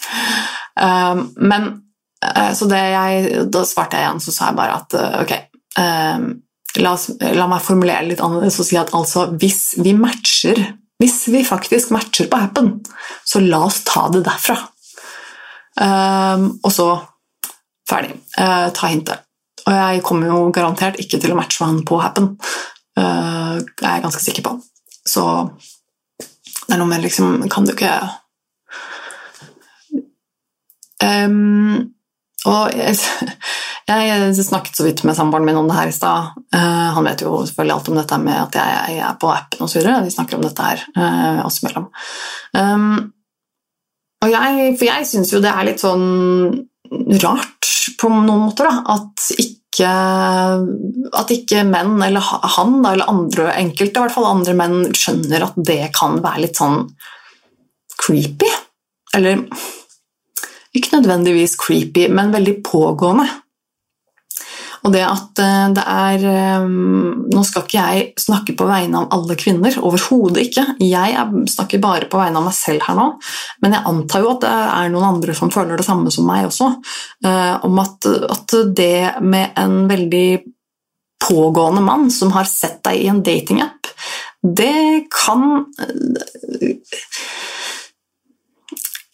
[0.77, 1.69] Um, men
[2.57, 5.33] så det jeg, da svarte jeg igjen, så sa jeg bare at ok
[5.77, 6.23] um,
[6.77, 10.59] La, oss, la, meg formulere litt annerledes og si at altså, hvis vi matcher
[11.01, 12.71] Hvis vi faktisk matcher på appen,
[13.25, 14.55] så la oss ta det derfra.
[15.77, 16.87] Um, og så
[17.85, 18.15] ferdig.
[18.33, 19.21] Uh, ta hintet.
[19.67, 22.31] Og jeg kommer jo garantert ikke til å matche med han på appen.
[22.97, 24.55] Uh, er jeg ganske sikker på.
[25.05, 25.27] Så
[26.65, 27.93] det er noe med liksom Kan du ikke
[31.03, 31.93] um,
[32.47, 32.95] og jeg,
[33.89, 36.37] jeg, snakket så vidt med samboeren min om det her i stad.
[36.55, 39.65] Uh, han vet jo selvfølgelig alt om dette med at jeg, jeg er på appen
[39.65, 39.83] osv.
[40.05, 41.89] Vi snakker om dette her uh, oss imellom.
[42.55, 43.13] Um,
[44.25, 46.07] og jeg, for jeg syns jo det er litt sånn
[47.21, 49.91] rart på noen måter, da, at ikke,
[51.19, 52.23] at ikke menn, eller
[52.57, 56.45] han da, eller andre, enkelte i hvert fall andre menn, skjønner at det kan være
[56.47, 56.85] litt sånn
[57.97, 58.49] creepy.
[59.17, 59.45] Eller
[60.77, 63.27] ikke nødvendigvis creepy, men veldig pågående.
[64.85, 69.15] Og det at eh, det er eh, Nå skal ikke jeg snakke på vegne av
[69.17, 70.63] alle kvinner, overhodet ikke.
[70.83, 73.07] Jeg snakker bare på vegne av meg selv her nå,
[73.63, 76.47] men jeg antar jo at det er noen andre som føler det samme som meg
[76.47, 76.69] også.
[77.25, 80.29] Eh, om at, at det med en veldig
[81.27, 83.91] pågående mann som har sett deg i en datingapp,
[84.41, 85.65] det kan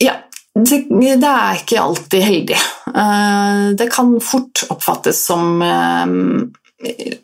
[0.03, 0.17] Ja,
[0.53, 2.57] det, er ikke alltid heldig.
[2.93, 7.17] Eh, det kan fort oppfattes som eh,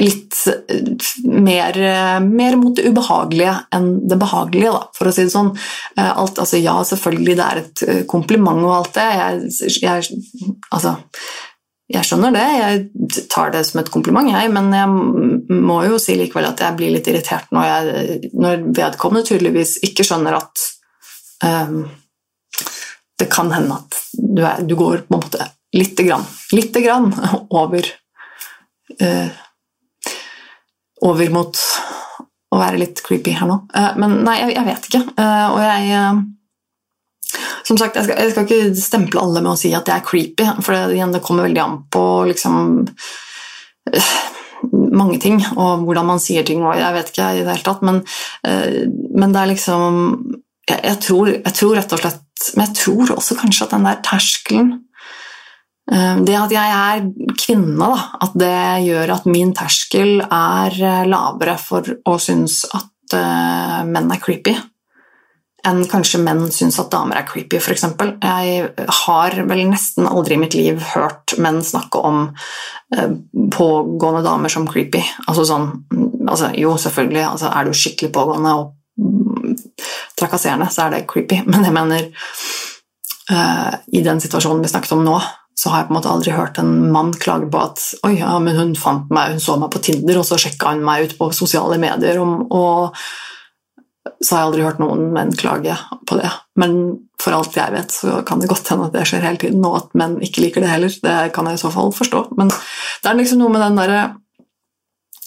[0.00, 0.40] litt
[1.22, 1.78] mer,
[2.26, 5.54] mer, mot det ubehagelige enn det behagelige, da, for å si det sånn.
[5.94, 9.08] Eh, alt, altså, ja, selvfølgelig, det er et kompliment og alt det.
[9.22, 10.20] Jeg, jeg,
[10.74, 10.98] altså,
[11.94, 16.16] jeg skjønner det, jeg tar det som et kompliment, jeg, men jeg må jo si
[16.18, 20.64] likevel at jeg blir litt irritert når, jeg, når vedkommende tydeligvis ikke skjønner at
[21.44, 21.84] um,
[23.20, 27.10] det kan hende at du, er, du, går på en måte lite grann, lite grann
[27.62, 27.86] over
[29.02, 29.42] uh,
[31.04, 31.58] over mot
[32.54, 33.60] å være litt creepy her nå.
[33.74, 35.02] Uh, men nei, jeg, jeg vet ikke.
[35.18, 36.00] Uh, og jeg
[37.64, 40.06] som sagt, jeg skal, jeg skal, ikke stemple alle med å si at jeg er
[40.06, 42.58] creepy, for det, igjen, det kommer veldig an på liksom
[43.90, 44.10] øh,
[44.94, 47.84] mange ting, og hvordan man sier ting, og jeg vet ikke i det hele tatt,
[47.86, 48.02] men,
[48.48, 48.80] øh,
[49.16, 50.02] men det er liksom
[50.68, 53.88] jeg, jeg, tror, jeg, tror, rett og slett Men jeg tror også kanskje at den
[53.88, 54.70] der terskelen
[55.92, 57.06] øh, Det at jeg er
[57.40, 62.90] kvinne, da, at det gjør at min terskel er lavere for å synes at
[63.84, 64.54] menn er creepy
[65.64, 67.86] enn kanskje menn syns at damer er creepy, f.eks.
[68.20, 72.26] Jeg har vel nesten aldri i mitt liv hørt menn snakke om
[72.94, 73.14] eh,
[73.54, 75.00] pågående damer som creepy.
[75.26, 75.70] Altså sånn
[76.28, 79.33] altså, Jo, selvfølgelig, altså, er du skikkelig pågående og mm,
[80.18, 82.10] trakasserende, så er det creepy, men jeg mener
[83.32, 85.18] uh, I den situasjonen vi snakket om nå,
[85.54, 88.32] så har jeg på en måte aldri hørt en mann klage på at Oi, ja,
[88.42, 91.14] men hun fant meg, hun så meg på Tinder, og så sjekka hun meg ut
[91.20, 92.18] på sosiale medier.
[92.22, 92.98] og, og
[94.24, 95.76] så har jeg aldri hørt noen menn klage
[96.08, 96.28] på det.
[96.60, 96.74] Men
[97.20, 99.78] for alt jeg vet, så kan det godt hende at det skjer hele tiden, og
[99.80, 100.92] at menn ikke liker det heller.
[100.92, 102.26] Det kan jeg i så fall forstå.
[102.38, 104.02] Men det er liksom noe med den derre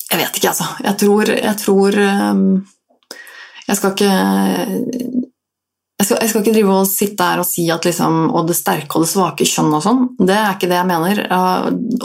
[0.08, 0.68] Jeg vet ikke, altså.
[0.86, 2.46] Jeg tror Jeg, tror, ehm,
[3.68, 4.12] jeg skal ikke
[5.98, 8.56] jeg skal, jeg skal, ikke drive og sitte her og si at liksom, og det
[8.60, 10.04] sterke og det svake kjønn og sånn.
[10.22, 11.24] Det er ikke det jeg mener.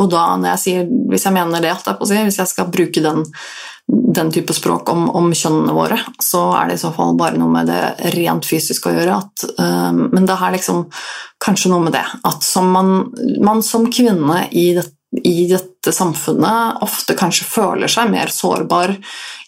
[0.01, 3.27] Og da jeg sier, hvis jeg mener det, hvis jeg skal bruke den
[3.93, 7.51] den type språk om, om, kjønnene våre, så er det i så fall bare noe
[7.53, 9.19] med det rent fysiske å gjøre.
[9.19, 10.85] At, uh, men det er liksom
[11.43, 12.93] kanskje noe med det at som man,
[13.43, 14.87] man, som kvinne i, det,
[15.21, 18.95] i, dette samfunnet ofte kanskje føler seg mer sårbar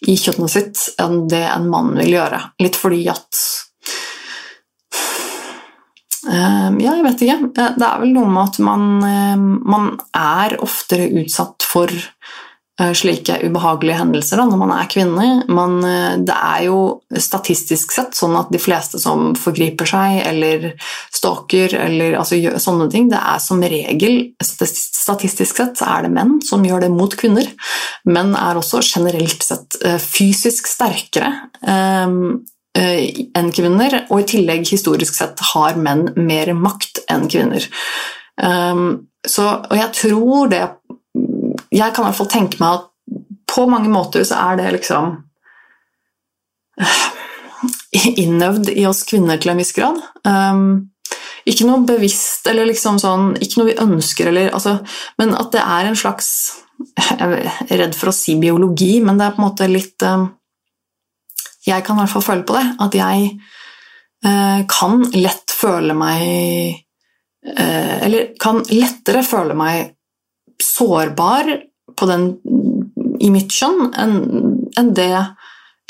[0.04, 2.40] i kjøttet sitt enn det en mann vil gjøre.
[2.60, 3.42] Litt fordi at
[6.28, 7.52] uh, Ja, jeg vet ikke.
[7.56, 12.43] Det er vel noe med at man, uh, man er oftere utsatt for Eh,
[12.74, 15.26] slike ubehagelige hendelser da, når man er kvinne.
[15.46, 16.78] Man, eh, det er jo
[17.22, 20.72] statistisk sett sånn at de fleste som forgriper seg eller
[21.14, 26.38] stalker eller altså, sånne ting, det er som regel Statistisk sett så er det menn
[26.44, 27.46] som gjør det mot kvinner.
[28.08, 32.40] Menn er også generelt sett eh, fysisk sterkere um,
[32.74, 37.66] enn kvinner, og i tillegg historisk sett har menn mer makt enn kvinner.
[38.40, 40.62] Um, så, og jeg tror det
[41.74, 42.90] jeg kan i hvert fall tenke meg at
[43.54, 45.18] på mange måter så er det liksom
[48.24, 50.00] innøvd i oss kvinner til en viss grad.
[50.26, 50.90] Um,
[51.48, 54.78] ikke noe bevisst eller liksom sånn Ikke noe vi ønsker eller altså,
[55.20, 56.30] Men at det er en slags
[56.96, 60.30] Jeg er redd for å si biologi, men det er på en måte litt um,
[61.66, 62.64] Jeg kan i hvert fall føle på det.
[62.86, 63.28] At jeg
[64.24, 66.24] uh, kan lett føle meg
[67.52, 69.92] uh, Eller kan lettere føle meg
[70.62, 71.50] sårbar
[72.04, 72.28] den,
[73.22, 74.16] i mitt kjønn enn
[74.78, 75.12] en det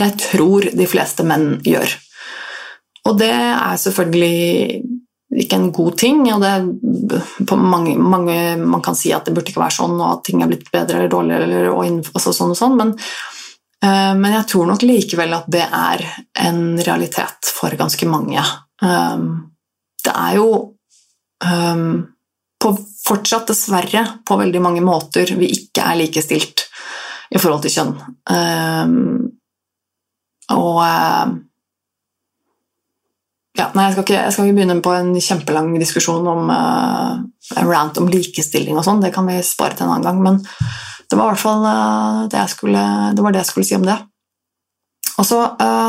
[0.00, 1.92] jeg tror de fleste menn gjør.
[3.08, 4.82] Og det er selvfølgelig
[5.44, 6.24] ikke en god ting.
[6.32, 10.10] og det, på mange, mange, Man kan si at det burde ikke være sånn, og
[10.10, 12.94] at ting er blitt bedre eller dårligere, eller, og, altså sånn og sånn, men,
[13.84, 16.06] øh, men, jeg tror nok likevel at det er
[16.46, 18.42] en realitet for ganske mange.
[18.82, 19.52] Um,
[20.04, 20.48] det er jo
[21.44, 22.13] um,
[22.64, 22.72] på
[23.04, 26.66] fortsatt, dessverre, på veldig mange måter vi ikke er likestilt
[27.34, 27.96] i forhold til kjønn.
[28.30, 28.86] Uh,
[30.54, 31.34] og uh,
[33.54, 37.20] ja, nei, jeg skal, ikke, jeg skal, ikke, begynne på en kjempelang diskusjon om uh,
[37.68, 40.40] rant om likestilling og sånn, det kan vi spare til en annen gang, men
[41.10, 42.82] det var i hvert fall uh, det, skulle,
[43.14, 44.00] det, det jeg skulle si om det.
[45.14, 45.36] Og så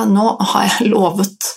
[0.05, 1.47] Nå har jeg lovet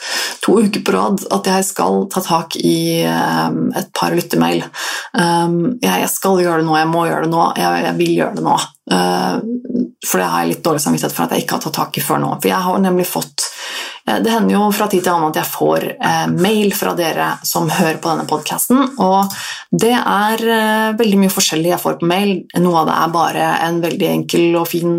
[0.49, 4.65] to uker på rad at jeg skal ta tak i um, et par lyttemail.
[5.13, 8.47] Um, jeg, skal gjøre det nå, jeg må gjøre det nå, jeg, vil gjøre det
[8.49, 8.57] nå.
[8.89, 12.01] Uh, for det har jeg litt dårlig samvittighet for at jeg ikke har tatt tak
[12.01, 12.33] i før nå.
[12.41, 13.49] For jeg har nemlig fått
[13.98, 17.29] Eh, det hender jo fra tid til annen at jeg får eh, mail fra dere
[17.47, 19.35] som hører på denne podkasten, og
[19.71, 22.33] det er eh, veldig mye forskjellig jeg får på mail.
[22.63, 24.99] Noe av det er bare en veldig enkel og fin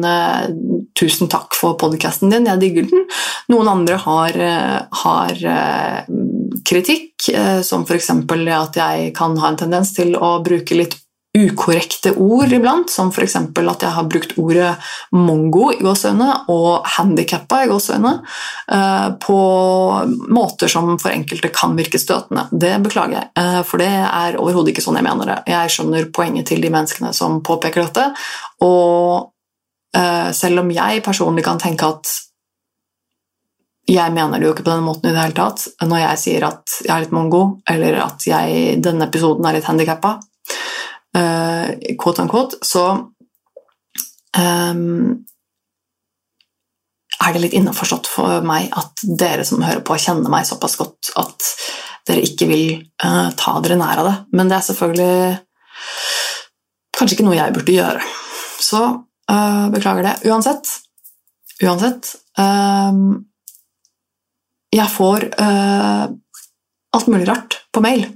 [1.00, 3.06] 'tusen takk for podkasten din, jeg digger den'.
[3.54, 4.36] Noen andre har,
[5.04, 5.43] har
[6.67, 7.30] kritikk,
[7.63, 8.10] som f.eks.
[8.12, 10.98] at jeg kan ha en tendens til å bruke litt
[11.37, 13.35] ukorrekte ord iblant, som f.eks.
[13.37, 14.71] at jeg har brukt ordet
[15.13, 18.13] mongo i gåseøyne og handikappa i gåseøyne
[18.73, 19.37] eh, på
[20.33, 22.47] måter som for enkelte kan virke støtende.
[22.49, 25.37] Det beklager jeg, eh, for det er overhodet ikke sånn jeg mener det.
[25.53, 28.07] Jeg skjønner poenget til de menneskene som påpeker dette,
[28.65, 29.29] og
[29.93, 32.15] eh, selv om jeg personlig kan tenke at
[33.89, 35.63] jeg mener det jo ikke på den måten i det hele tatt.
[35.81, 39.69] Når jeg sier at jeg er litt mongo, eller at jeg, denne episoden er litt
[39.69, 40.17] handikappa,
[41.19, 42.86] uh, quote unquote, så
[44.39, 45.25] um,
[47.19, 51.12] er det litt innforstått for meg at dere som hører på, kjenner meg såpass godt
[51.19, 51.51] at
[52.08, 52.67] dere ikke vil
[53.03, 54.17] uh, ta dere nær av det.
[54.39, 55.38] Men det er selvfølgelig
[56.97, 58.05] kanskje ikke noe jeg burde gjøre.
[58.60, 58.84] Så
[59.32, 60.15] uh, beklager det.
[60.29, 60.71] Uansett,
[61.63, 63.25] uansett um,
[64.75, 66.08] jeg får uh,
[66.95, 68.08] alt mulig rart på mail.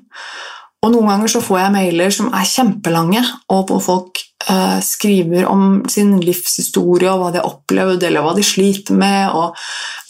[0.84, 3.24] Og noen ganger så får jeg mailer som er kjempelange,
[3.56, 4.20] og hvor folk
[4.50, 9.32] uh, skriver om sin livshistorie og hva de har opplevd, eller hva de sliter med.
[9.32, 9.56] og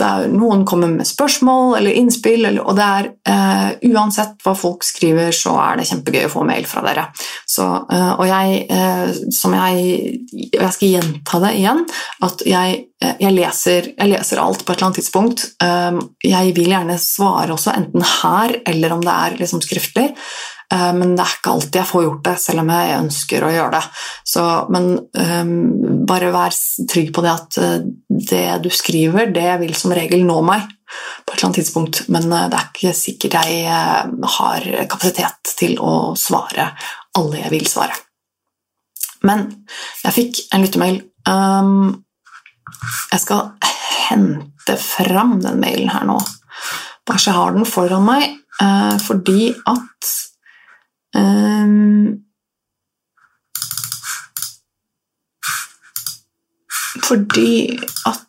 [0.02, 4.86] er, Noen kommer med spørsmål eller innspill, eller, og det er uh, Uansett hva folk
[4.88, 7.06] skriver, så er det kjempegøy å få mail fra dere.
[7.46, 8.66] Så, uh, og jeg,
[9.34, 9.92] som jeg
[10.34, 11.84] Jeg skal gjenta det igjen,
[12.26, 15.44] at jeg, jeg, leser, jeg, leser, alt på et eller annet tidspunkt.
[16.24, 20.10] jeg vil gjerne svare også, enten her eller om det er liksom skriftlig.
[20.72, 23.52] Eh, men det er ikke alltid jeg får gjort det, selv om jeg ønsker å
[23.54, 23.82] gjøre det.
[24.34, 25.52] Så, men um,
[26.10, 26.56] bare vær
[26.92, 27.76] trygg på det at eh,
[28.32, 30.66] det du skriver, det vil som regel nå meg
[31.26, 33.64] på et eller annet tidspunkt, men det er ikke sikkert jeg
[34.36, 36.68] har kapasitet til å svare
[37.18, 37.96] alle jeg vil svare.
[39.26, 39.48] Men
[40.04, 41.00] jeg fikk en lyttemail.
[41.26, 42.04] Um,
[43.10, 43.54] jeg skal
[44.10, 46.20] hente fram den mailen her nå,
[47.08, 50.14] bare så jeg har den foran meg, uh, fordi at
[51.14, 52.24] Um,
[57.04, 57.78] fordi
[58.10, 58.20] at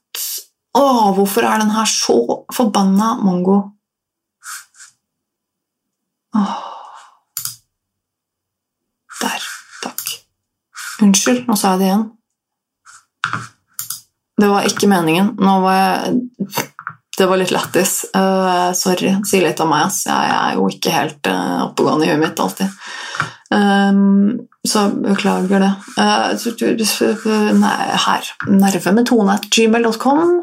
[0.75, 2.16] Å, hvorfor er den her så
[2.51, 3.61] forbanna mongo?
[6.35, 6.57] Åh.
[9.20, 9.47] Der.
[9.85, 10.03] Takk.
[11.07, 12.05] Unnskyld, nå sa jeg det igjen.
[14.42, 15.31] Det var ikke meningen.
[15.38, 16.18] Nå var jeg
[17.18, 18.05] det var litt lættis.
[18.16, 19.12] Uh, sorry.
[19.27, 20.03] Si litt om meg, ass.
[20.09, 22.72] Jeg er jo ikke helt uh, oppegående i huet mitt alltid.
[23.55, 25.72] Um, så beklager det.
[25.94, 28.33] Uh, nei, her.
[28.50, 30.40] Nerve med tone at gmail.com.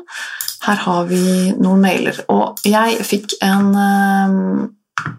[0.62, 1.26] Her har vi
[1.58, 2.22] noen mailer.
[2.32, 5.12] Og jeg fikk en uh,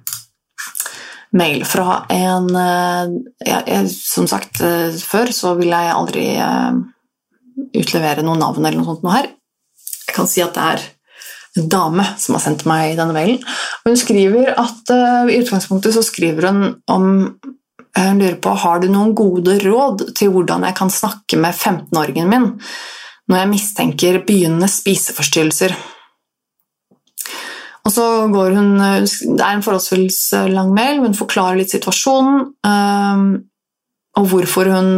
[1.36, 6.26] mail fra en jeg, jeg, Som sagt før, så ville jeg aldri
[7.76, 9.30] utlevere noe navn eller noe sånt noe her.
[10.06, 10.84] Jeg kan si at det er
[11.56, 13.42] dame som har sendt meg denne mailen.
[13.84, 17.06] Hun skriver at uh, I utgangspunktet så skriver hun om
[17.96, 21.54] eh, Hun lurer på har du noen gode råd til hvordan jeg kan snakke med
[21.54, 22.52] 15-åringen min
[23.30, 25.72] når jeg mistenker begynnende spiseforstyrrelser.
[27.86, 28.72] Og så går hun,
[29.06, 30.18] Det er en forholdsvis
[30.50, 32.50] lang mail, hun forklarer litt situasjonen.
[32.66, 33.22] Um,
[34.18, 34.90] og hvorfor hun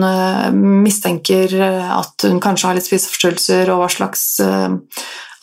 [0.83, 4.25] mistenker at hun kanskje har litt spiseforstyrrelser, og hva slags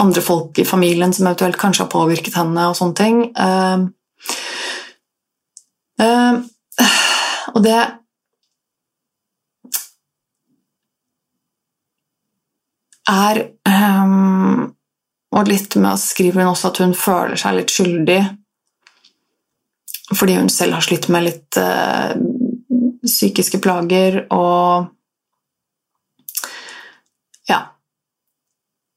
[0.02, 3.24] andre folk i familien som eventuelt kanskje har påvirket henne, og sånne ting.
[3.38, 3.88] Uh,
[6.02, 6.42] uh,
[7.56, 7.80] og det
[13.12, 14.76] er um,
[15.32, 18.22] Og litt med å skrive hun også at hun føler seg litt skyldig
[20.12, 22.12] fordi hun selv har slitt med litt uh,
[23.08, 24.90] psykiske plager og
[27.48, 27.62] Ja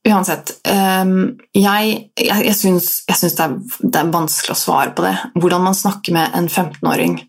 [0.05, 0.59] Uansett.
[0.69, 3.47] Um, jeg jeg, jeg syns, det,
[3.81, 5.15] det, er vanskelig å svare på det.
[5.41, 7.23] Hvordan man snakker med en 15-åring.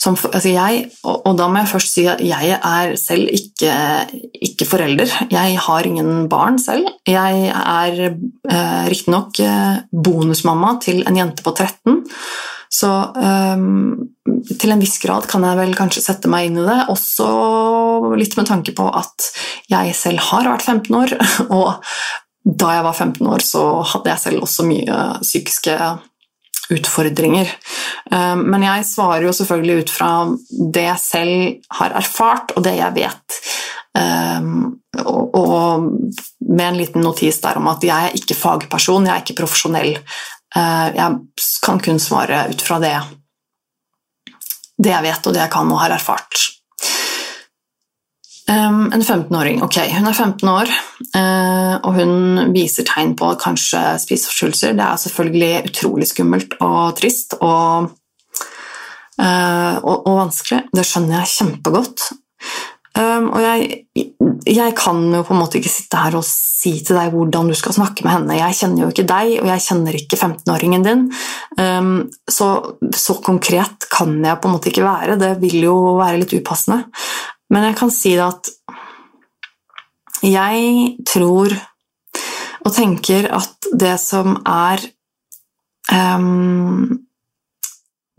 [0.00, 3.74] Altså jeg, og, og, da må jeg først si at jeg er selv ikke,
[4.46, 5.12] ikke forelder.
[5.32, 6.88] Jeg har ingen barn selv.
[7.08, 12.00] Jeg er eh, riktignok eh, bonusmamma til en jente på 13.
[12.70, 13.96] Så um,
[14.46, 17.26] til en viss grad kan jeg vel kanskje sette meg inn i det, også
[18.18, 19.30] litt med tanke på at
[19.70, 21.16] jeg selv har vært 15 år,
[21.58, 21.80] og
[22.46, 25.76] da jeg var 15 år, så hadde jeg selv også mye psykiske
[26.70, 27.50] utfordringer.
[28.10, 30.10] Um, men jeg svarer jo selvfølgelig ut fra
[30.74, 33.40] det jeg selv har erfart, og det jeg vet.
[33.98, 35.88] Um, og, og,
[36.46, 39.96] med en liten notis der om at jeg er ikke fagperson, jeg er ikke profesjonell.
[40.56, 41.18] Uh, jeg
[41.64, 42.94] kan kun svare ut fra det,
[44.82, 46.46] det jeg vet og det jeg kan og har erfart.
[48.50, 49.60] En 15-åring.
[49.62, 50.70] Ok, hun er 15 år,
[51.14, 54.74] uh, og hun viser tegn på kanskje spiseforstyrrelser.
[54.74, 57.36] Det er selvfølgelig utrolig skummelt og trist.
[57.38, 57.92] og
[59.20, 60.64] uh, og, og, vanskelig.
[60.74, 62.08] Det skjønner jeg kjempegodt.
[62.98, 63.84] Um, og jeg,
[64.50, 67.54] jeg, kan jo på en måte ikke sitte her og si til deg hvordan du
[67.58, 68.38] skal snakke med henne.
[68.40, 71.04] Jeg kjenner jo ikke deg, og jeg kjenner ikke 15-åringen din.
[71.54, 71.92] Um,
[72.26, 72.50] så,
[72.90, 75.18] så, konkret kan jeg på en måte ikke være.
[75.20, 76.82] Det vil jo være litt upassende.
[77.50, 78.54] Men jeg kan si det at
[80.26, 81.54] jeg tror
[82.60, 84.82] og tenker at det som er
[85.94, 86.98] um,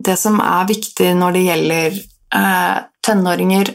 [0.02, 1.98] Det som er viktig når det gjelder
[2.34, 3.70] uh, tenåringer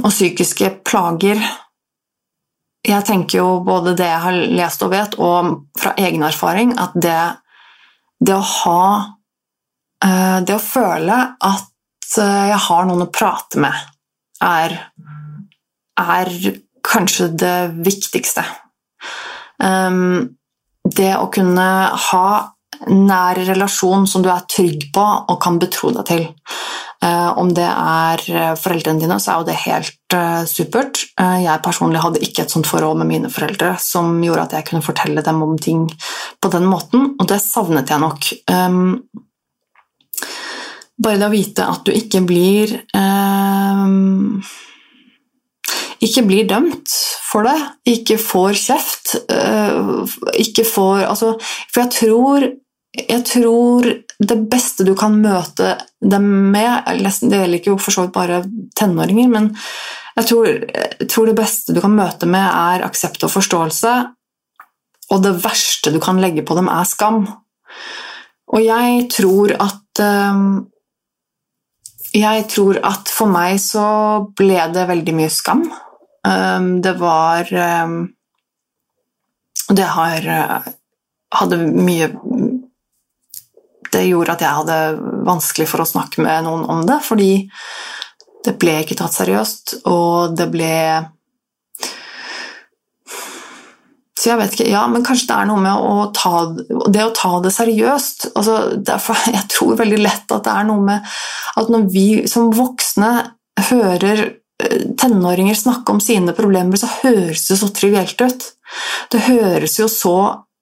[0.00, 1.40] og psykiske plager
[2.86, 6.94] Jeg tenker jo både det jeg har lest og vet, og fra egen erfaring, at
[6.96, 7.18] det,
[8.24, 8.84] det å ha
[10.04, 13.76] uh, Det å føle at uh, jeg har noen å prate med,
[14.40, 14.78] er,
[16.00, 16.32] er
[16.86, 18.46] kanskje det viktigste.
[19.60, 20.38] Um,
[20.84, 21.68] det å kunne
[22.08, 22.26] ha
[22.88, 26.24] nær relasjon som du er trygg på og kan betro deg til.
[27.00, 31.00] Uh, om det er eh, foreldrene dine, så er jo det helt uh, supert.
[31.16, 34.84] Jeg personlig hadde ikke et sånt forhold med mine foreldre som gjorde at jeg kunne
[34.84, 35.86] fortelle dem om ting
[36.44, 38.28] på den måten, og det savnet jeg nok.
[38.52, 39.00] Um,
[41.00, 44.42] bare det å vite at du ikke blir um,
[46.04, 46.92] ikke blir dømt
[47.30, 47.56] for det,
[47.96, 49.14] ikke får kjeft,
[50.36, 51.36] ikke får Altså,
[51.72, 52.46] for jeg tror
[52.90, 53.86] jeg tror
[54.18, 58.42] det beste du kan møte dem med Det gjelder ikke for så vidt bare
[58.76, 59.50] tenåringer, men
[60.18, 63.92] jeg tror, jeg tror, det beste du kan møte med, er aksept og forståelse.
[65.14, 67.22] Og det verste du kan legge på dem, er skam.
[68.50, 70.66] Og jeg tror at øh,
[72.14, 75.62] Jeg tror at for meg så ble det veldig mye skam.
[76.26, 78.10] Um, det var um,
[79.70, 80.26] Det har
[81.30, 82.10] hadde mye
[83.90, 84.80] Det gjorde at jeg hadde
[85.26, 87.32] vanskelig for å snakke med noen om det, fordi
[88.46, 90.74] det ble ikke tatt seriøst, og det ble
[94.20, 96.32] Så jeg vet ikke Ja, men kanskje det er noe med å ta
[96.92, 100.84] det å ta det seriøst altså derfor, Jeg tror veldig lett at det er noe
[100.84, 101.14] med
[101.60, 103.10] at når vi som voksne
[103.70, 104.26] hører
[105.00, 108.46] tenåringer snakke om sine problemer, så høres det så trivielt ut.
[109.12, 110.16] Det høres jo så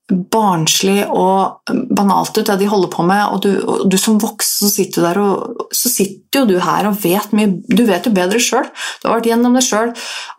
[0.08, 3.34] barnslig og banalt ut, det de holder på med.
[3.34, 6.96] Og du, og du som voksen sitter, der og, så sitter jo du her og
[7.02, 8.68] vet mye Du vet jo bedre sjøl.
[9.02, 9.92] Du har vært gjennom det sjøl.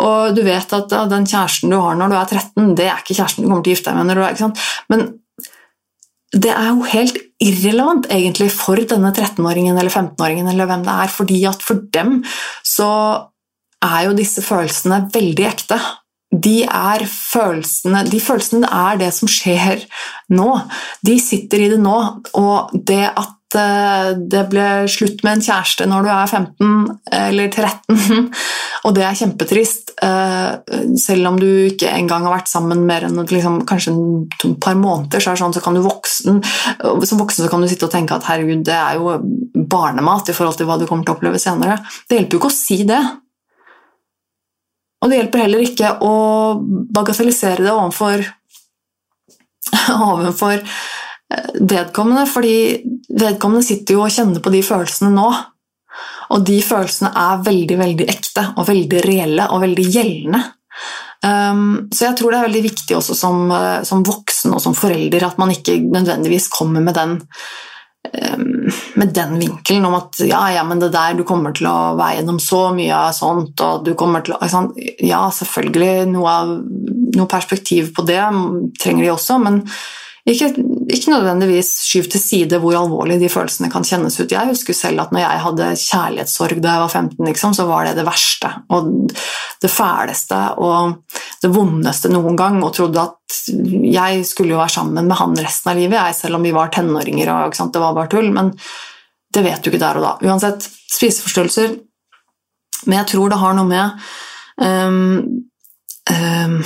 [0.05, 3.01] Og du vet at ja, den kjæresten du har når du er 13, det er
[3.01, 4.63] ikke kjæresten du kommer til å gifte deg med når du er ikke sant?
[4.89, 5.07] Men
[6.30, 11.13] det er jo helt irrelevant egentlig for denne 13-åringen eller 15-åringen eller hvem det er,
[11.13, 12.20] fordi at for dem
[12.67, 12.91] så
[13.86, 15.80] er jo disse følelsene veldig ekte.
[16.30, 19.82] De, er følelsene, de følelsene er det som skjer
[20.36, 20.53] nå.
[21.05, 21.97] De sitter i det nå.
[22.38, 26.84] Og det at eh, det ble slutt med en kjæreste når du er 15
[27.17, 28.27] eller 13,
[28.86, 33.17] og det er kjempetrist, eh, selv om du ikke engang har vært sammen mer enn
[33.23, 36.43] liksom, kanskje et par måneder, så, sånn, så kan du voksen,
[37.09, 39.17] som voksen kan du sitte og tenke at herregud, det er jo
[39.69, 41.82] barnemat i forhold til hva du kommer til å oppleve senere.
[42.05, 43.01] Det hjelper jo ikke å si det.
[45.00, 46.14] Og det hjelper heller ikke å
[46.95, 48.26] bagatellisere det overfor,
[50.12, 52.58] overfor eh, vedkommende, fordi
[53.10, 55.30] vedkommende sitter jo og kjenner på de følelsene nå.
[56.30, 60.43] Og de følelsene er veldig, veldig ekte og veldig reelle og veldig gjeldende.
[61.20, 64.76] Um, så jeg tror det er veldig viktig også som, eh, som, voksen og som
[64.78, 67.18] forelder at man ikke nødvendigvis kommer med den
[68.95, 72.20] med den vinkelen om at ja, ja, men det der, du kommer til å være
[72.20, 74.64] gjennom så mye av sånt, og du kommer til å
[75.04, 76.54] Ja, selvfølgelig, noe, av,
[77.18, 78.22] noe perspektiv på det
[78.80, 79.64] trenger de også, men
[80.30, 80.49] ikke,
[80.93, 84.32] ikke, nødvendigvis skyv til side hvor alvorlig de følelsene kan kjennes ut.
[84.32, 87.88] Jeg husker selv at når jeg hadde kjærlighetssorg da jeg var 15, liksom, så var
[87.88, 88.91] det det verste og
[89.63, 92.59] det fæleste og det vondeste noen gang.
[92.63, 96.39] Og trodde at jeg skulle jo være sammen med han resten av livet, jeg, selv
[96.39, 98.32] om vi var tenåringer og det var bare tull.
[98.36, 98.53] Men
[99.34, 100.15] det vet du ikke der og da.
[100.30, 101.77] Uansett, spiseforstyrrelser.
[102.88, 104.11] Men jeg tror det har noe med
[104.61, 105.41] um,
[106.09, 106.59] um,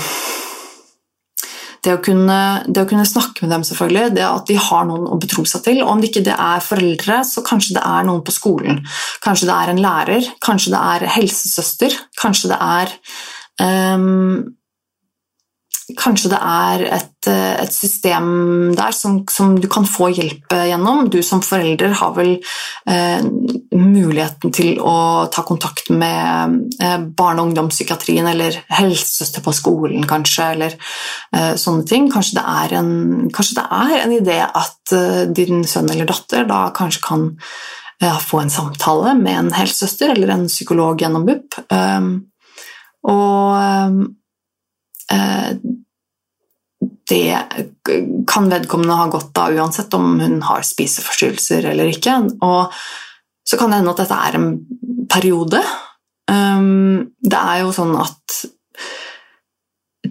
[1.84, 5.10] det å, kunne, det å, kunne, snakke med dem, selvfølgelig, det at de har noen
[5.12, 5.82] å betro seg til.
[5.84, 8.82] Og om det ikke det er foreldre, så kanskje det er noen på skolen.
[9.26, 12.94] Kanskje det er en lærer, kanskje det er helsesøster, kanskje det er
[13.98, 14.54] um,
[16.00, 21.10] kanskje det er et, eh, et system der som, som, du kan få hjelp gjennom.
[21.12, 22.34] Du som forelder har vel
[22.90, 23.26] eh,
[23.74, 30.50] muligheten til å ta kontakt med eh, barne- og ungdomspsykiatrien eller helsesøster på skolen, kanskje,
[30.56, 30.76] eller
[31.36, 32.10] eh, sånne ting.
[32.14, 32.92] Kanskje det, er en,
[33.34, 37.30] kanskje det er en idé at eh, din sønn eller datter da kanskje kan
[38.02, 41.64] eh, få en samtale med en helsesøster eller en psykolog gjennom BUP.
[41.72, 42.14] Um,
[43.04, 44.12] og
[45.12, 45.56] Eh,
[47.14, 47.38] det
[48.30, 52.18] kan vedkommende ha godt av uansett om hun har spiseforstyrrelser eller ikke.
[52.42, 52.74] Og
[53.46, 54.50] så kan det hende at dette er en
[55.12, 55.62] periode.
[56.32, 58.40] Um, det er jo sånn at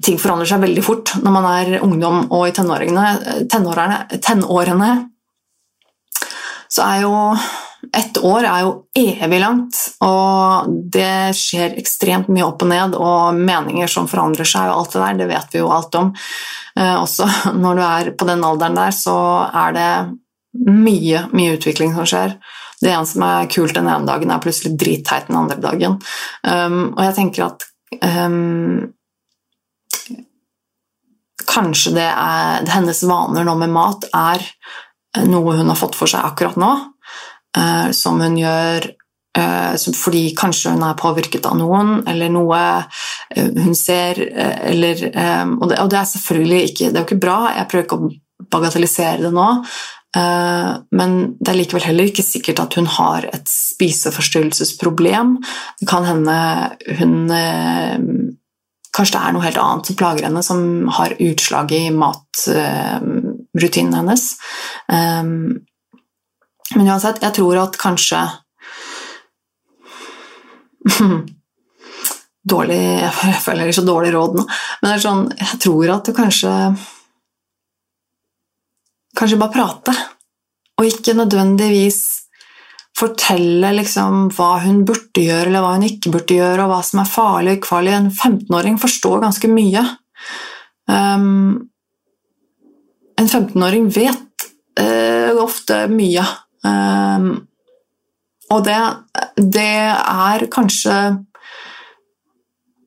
[0.02, 3.06] ting forandrer seg veldig fort når man er ungdom og i tenårene.
[3.50, 4.92] tenårene
[6.72, 7.12] så er jo
[7.96, 13.38] ett år er jo evig langt, og det skjer ekstremt mye opp og ned, og
[13.38, 16.12] meninger som forandrer seg og alt det der, det vet vi jo alt om.
[16.78, 17.28] Eh, også
[17.64, 19.16] når du er på den alderen der, så
[19.50, 19.90] er det
[20.68, 22.36] mye, mye utvikling som skjer.
[22.82, 26.00] Det ene som er kult den ene dagen, er plutselig dritteit den andre dagen.
[26.42, 27.68] Um, og jeg tenker at
[28.02, 28.90] um,
[31.52, 34.44] Kanskje det er hennes vaner nå med mat er
[35.28, 36.70] noe hun har fått for seg akkurat nå,
[37.92, 38.86] som hun gjør
[39.38, 42.60] eh, fordi kanskje hun er påvirket av noen, eller noe
[43.34, 44.20] eh, hun ser,
[44.72, 45.06] eller
[45.58, 47.98] og det, og det, er selvfølgelig ikke Det er jo ikke bra, jeg prøver ikke
[47.98, 48.12] å
[48.52, 49.48] bagatellisere det nå,
[50.12, 55.38] men det er likevel heller ikke sikkert at hun har et spiseforstyrrelsesproblem.
[55.80, 56.36] Det kan hende
[56.98, 57.16] hun
[58.92, 60.60] Kanskje det er noe helt annet som plager henne, som
[60.98, 64.36] har utslag i matrutinen hennes.
[66.76, 68.22] Men uansett, jeg tror at kanskje
[72.52, 76.08] Dårlig Jeg føler ikke så dårlig råd nå, men det er sånn, jeg tror at
[76.08, 76.50] du kanskje
[79.18, 79.92] Kanskje bare prate,
[80.80, 82.00] og ikke nødvendigvis
[82.96, 87.02] fortelle liksom hva hun burde gjøre, eller hva hun ikke burde gjøre, og hva som
[87.02, 87.92] er farlig og ikke farlig.
[87.96, 89.82] En 15-åring forstår ganske mye.
[90.88, 91.68] Um,
[93.20, 94.46] en 15-åring vet
[94.80, 96.24] uh, ofte mye
[96.62, 97.28] Um,
[98.52, 98.78] og det,
[99.38, 100.96] det er kanskje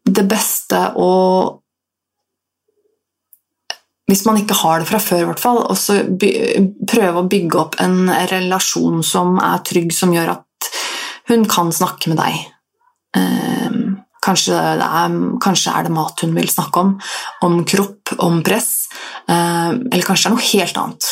[0.05, 1.11] det beste å
[4.05, 6.31] hvis man ikke har det fra før, i hvert fall, også by,
[6.85, 10.69] prøve å bygge opp en relasjon som er trygg, som gjør at
[11.31, 12.43] hun kan snakke med deg.
[13.17, 16.93] Um, kanskje, er, kanskje, er, det mat hun vil snakke om,
[17.47, 18.85] om kropp, om press,
[19.25, 21.11] um, eller kanskje det er noe helt annet.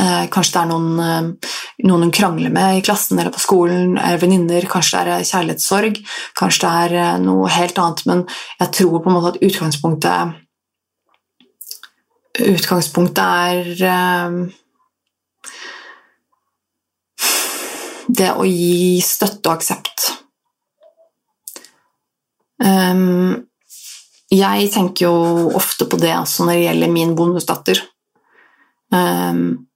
[0.00, 1.52] Uh, kanskje det er noen uh,
[1.86, 6.00] noen hun krangler med i klassen eller på skolen, er venninner, kanskje det er kjærlighetssorg,
[6.38, 8.24] kanskje det er eh, noe helt annet, men
[8.60, 10.38] jeg tror på en måte at utgangspunktet
[12.40, 13.66] Utgangspunktet er
[18.16, 20.06] det å gi støtte og aksept.
[22.60, 23.46] Um,
[24.30, 27.80] jeg tenker jo ofte på det også når det gjelder min bonusdatter.
[28.94, 29.69] Um,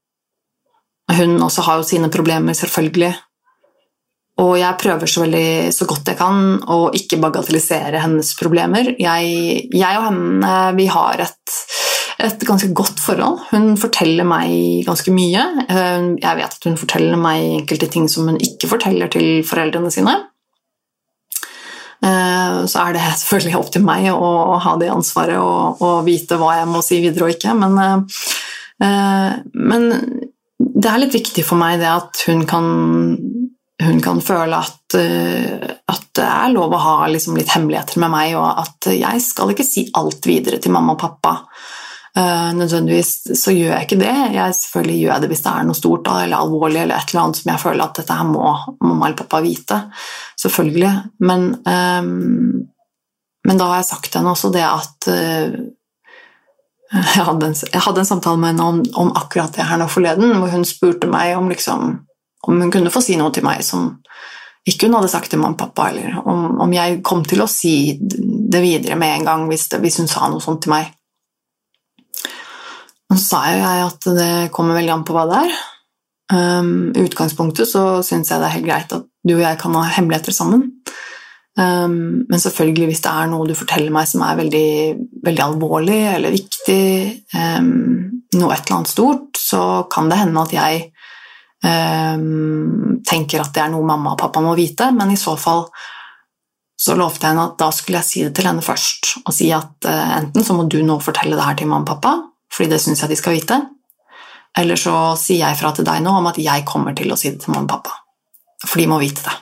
[1.13, 3.13] hun også har jo sine problemer, selvfølgelig.
[4.43, 6.39] Og jeg prøver så, veldig, så godt jeg kan
[6.73, 8.95] å ikke bagatellisere hennes problemer.
[8.99, 11.59] Jeg, jeg og henne vi har et,
[12.19, 13.45] et, ganske godt forhold.
[13.53, 15.45] Hun forteller meg ganske mye.
[15.69, 20.17] Jeg vet at hun forteller meg enkelte ting som hun ikke forteller til foreldrene sine.
[22.05, 26.37] Eh, så er det selvfølgelig opp til meg å ha det ansvaret og, og vite
[26.41, 27.55] hva jeg må si videre og ikke.
[27.63, 27.79] Men,
[28.83, 29.87] eh, men
[30.59, 32.67] det er litt viktig for meg det at hun kan,
[33.83, 38.13] hun kan føle at, uh, at, det er lov å ha liksom, litt hemmeligheter med
[38.13, 41.35] meg, og at jeg skal ikke si alt videre til mamma og pappa.
[42.15, 44.15] Uh, nødvendigvis så gjør jeg ikke det.
[44.37, 47.25] Jeg selvfølgelig gjør jeg det hvis det er noe stort eller alvorlig eller et eller
[47.25, 48.53] annet som jeg føler at dette her må
[48.87, 49.81] mamma eller pappa vite.
[50.39, 50.93] Selvfølgelig.
[51.27, 52.63] Men, um,
[53.45, 55.11] men da har jeg sagt til henne også det at
[56.93, 59.89] jeg hadde, en, jeg hadde en, samtale med henne om, om, akkurat det her nå
[59.91, 61.95] forleden, hvor hun spurte meg om, liksom,
[62.45, 63.95] om, hun kunne få si noe til meg som
[64.69, 67.49] ikke hun hadde sagt til mamma og pappa, eller om, om, jeg kom til å
[67.51, 70.89] si det videre med en gang hvis, det, hvis hun sa noe sånt til meg.
[73.13, 75.59] Så sa jeg at det kommer veldig an på hva det er.
[76.33, 79.77] Um, I utgangspunktet så syns jeg det er helt greit at du og jeg kan
[79.77, 80.71] ha hemmeligheter sammen.
[81.55, 84.69] Um, men selvfølgelig, hvis det er noe du forteller meg som er veldig,
[85.25, 86.85] veldig alvorlig eller viktig,
[87.35, 87.71] um,
[88.39, 90.83] noe et eller annet stort, så kan det hende at jeg
[91.65, 95.67] um, tenker at det er noe mamma og pappa må vite, men i så fall
[96.85, 99.15] så lovte jeg henne at da skulle jeg si det til henne først.
[99.25, 101.95] Og si at uh, enten så må du nå fortelle det her til mamma og
[101.95, 102.17] pappa,
[102.53, 103.61] fordi det syns jeg de skal vite.
[104.59, 107.33] Eller så sier jeg fra til deg nå om at jeg kommer til å si
[107.33, 107.97] det til mamma og pappa.
[108.65, 109.41] For de må vite det.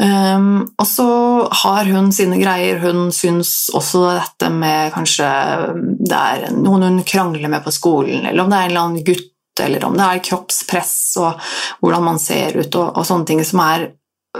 [0.00, 1.06] Um, og så
[1.62, 2.78] har hun sine greier.
[2.80, 5.28] Hun syns også dette med kanskje
[6.00, 9.04] det er noen hun krangler med på skolen, eller om det er en eller annen
[9.04, 13.44] gutt, eller om det er kroppspress og hvordan man ser ut, og, og sånne ting
[13.44, 13.90] som er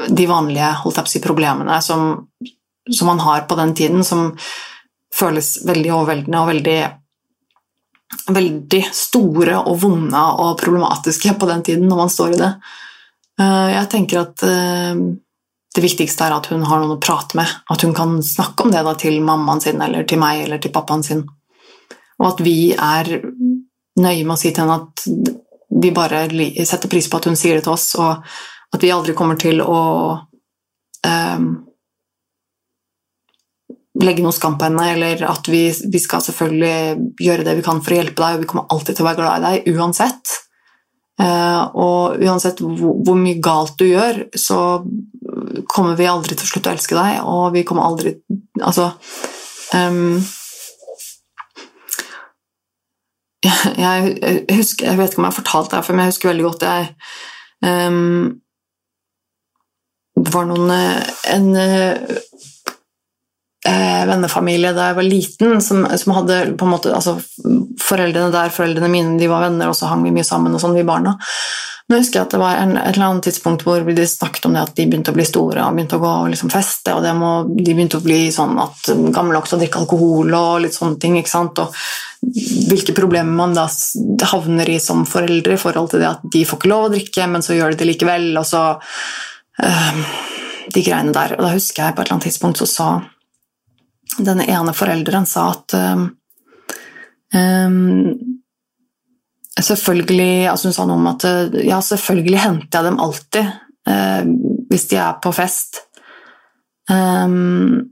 [0.09, 2.13] de vanlige si, problemene som,
[2.89, 4.31] som man har på den tiden, som
[5.13, 6.81] føles veldig overveldende og veldig
[8.31, 12.55] veldig store og vonde og problematiske på den tiden når man står i det.
[13.41, 15.03] Uh, jeg tenker at eh,
[15.75, 18.73] det viktigste er at hun har noen å prate med, at hun kan snakke om
[18.75, 21.23] det da, til mammaen sin eller til meg eller til pappaen sin.
[22.21, 23.13] Og at vi er
[24.01, 25.05] nøye med å si til henne at
[25.81, 26.27] vi bare
[26.67, 28.25] setter pris på at hun sier det til oss, og
[28.75, 29.81] at vi aldri kommer til å
[31.07, 31.49] um,
[34.01, 37.83] legge noe skam på henne, eller at vi, vi, skal selvfølgelig gjøre det vi kan
[37.83, 40.37] for å hjelpe deg, og vi kommer alltid til å være glad i deg uansett.
[41.21, 44.81] Uh, og uansett hvor, mye galt du gjør, så
[45.69, 48.15] kommer vi aldri til å slutte å elske deg, og vi kommer aldri
[48.61, 48.87] Altså
[49.77, 50.17] um,
[53.45, 54.15] jeg,
[54.53, 56.67] husker, jeg vet ikke om jeg har fortalt det, her, men jeg husker veldig godt
[56.69, 56.89] jeg
[57.69, 58.25] um,
[60.21, 61.53] Det var noen En
[63.69, 67.19] uh, vennefamilie da jeg var liten, som, som, hadde på en måte altså,
[67.81, 70.77] Foreldrene der, foreldrene mine, de var venner, og så hang vi mye sammen, og sånn,
[70.77, 71.17] vi barna.
[71.91, 74.63] Husker jeg at det var en, et eller annet tidspunkt hvor de snakket om det
[74.63, 77.33] at de begynte å bli store og begynte å gå og liksom feste, og må,
[77.51, 81.19] de begynte å bli sånn at gamle også drikke alkohol og litt sånne ting.
[81.19, 81.59] ikke sant?
[81.59, 81.75] Og
[82.71, 83.67] hvilke problemer man da
[84.31, 87.31] havner i som foreldre i forhold til det at de får ikke lov å drikke,
[87.33, 88.67] men så gjør de det likevel, og så
[89.65, 90.05] øh,
[90.71, 91.33] De greiene der.
[91.35, 92.91] Og da husker jeg på et eller annet tidspunkt så sa
[94.19, 96.07] denne ene forelderen sa at øh,
[99.61, 101.25] Selvfølgelig altså Hun sa noe om at
[101.63, 103.47] ja, selvfølgelig henter jeg dem alltid
[103.91, 104.23] uh,
[104.71, 105.81] hvis de er på fest.
[106.91, 107.91] Um,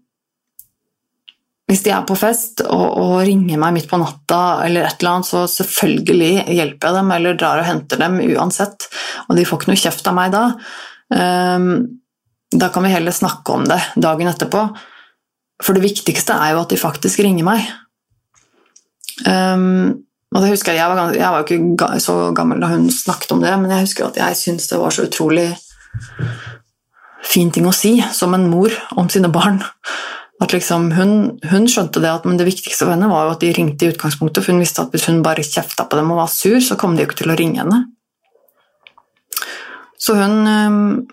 [1.68, 5.18] hvis de er på fest og, og, ringer meg midt på natta, eller et eller
[5.18, 8.86] annet, så selvfølgelig hjelper jeg dem eller drar og henter dem uansett.
[9.26, 10.44] Og de får ikke noe kjeft av meg da.
[11.12, 11.66] Um,
[12.48, 14.62] da kan vi heller snakke om det dagen etterpå.
[15.62, 17.64] For det viktigste er jo at de faktisk ringer meg.
[19.26, 23.32] Um, og det husker Jeg jeg var, jeg var ikke så gammel da hun snakket
[23.34, 25.48] om det, men jeg husker at jeg syntes det var så utrolig
[27.24, 29.58] fin ting å si som en mor om sine barn.
[30.38, 31.14] At liksom hun,
[31.50, 34.44] hun, skjønte det, at, det viktigste for henne var jo at de ringte i utgangspunktet,
[34.44, 36.94] for hun visste at hvis hun bare kjefta på dem og var sur, så kom
[36.94, 37.80] de jo ikke til å ringe henne.
[39.98, 41.08] Så hun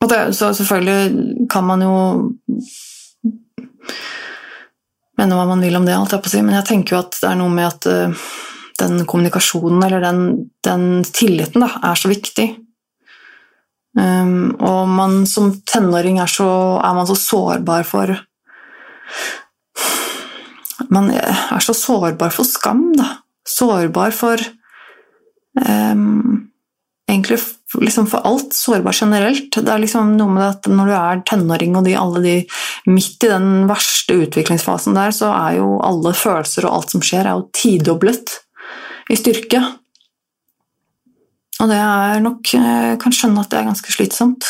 [0.00, 1.94] og det, Så selvfølgelig kan man jo
[5.20, 7.02] mene hva man vil om det, alt jeg på å si, men jeg tenker jo
[7.02, 7.88] at det er noe med at
[8.80, 10.20] den kommunikasjonen eller den,
[10.64, 12.48] den tilliten da, er så viktig.
[13.98, 16.46] Um, og man som tenåring er, så,
[16.78, 18.12] er man så sårbar for
[20.90, 23.08] Man er så sårbar for skam, da.
[23.46, 24.42] Sårbar for
[25.58, 26.46] um,
[27.10, 27.40] Egentlig
[27.78, 28.54] liksom for alt.
[28.54, 29.54] Sårbar generelt.
[29.54, 32.36] Det er liksom noe med at når du er tenåring og de, alle de
[32.90, 37.26] midt i den verste utviklingsfasen der, så er jo alle følelser og alt som skjer,
[37.26, 38.38] er jo tidoblet
[39.10, 39.62] i styrke.
[41.60, 44.46] Og det er nok Jeg kan skjønne at det er ganske slitsomt.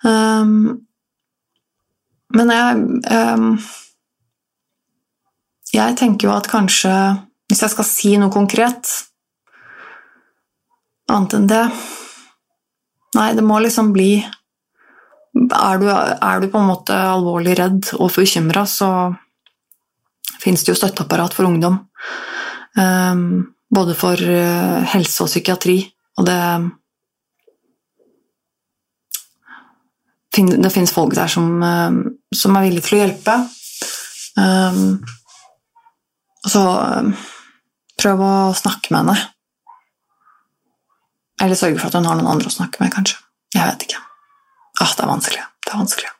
[0.00, 0.86] Um,
[2.32, 2.76] men jeg
[3.36, 3.58] um,
[5.74, 6.92] Jeg tenker jo at kanskje
[7.50, 8.88] Hvis jeg skal si noe konkret
[11.10, 11.64] annet enn det
[13.16, 14.12] Nei, det må liksom bli
[15.34, 18.90] er du, er du på en måte alvorlig redd og bekymra, så
[20.40, 21.78] fins det jo støtteapparat for ungdom.
[22.78, 25.80] Um, både for uh, helse og psykiatri.
[26.18, 26.42] Og det
[30.40, 31.90] Det fins folk der som, uh,
[32.32, 33.34] som, er villige til å hjelpe.
[34.38, 35.00] Um,
[36.46, 36.62] så
[37.02, 37.10] um,
[37.98, 39.16] prøv å snakke med henne.
[41.40, 43.20] Eller sørge for at hun har noen andre å snakke med, kanskje.
[43.56, 44.02] Jeg vet ikke.
[44.80, 45.44] Ah, det er vanskelig.
[45.64, 46.12] Det er vanskelig.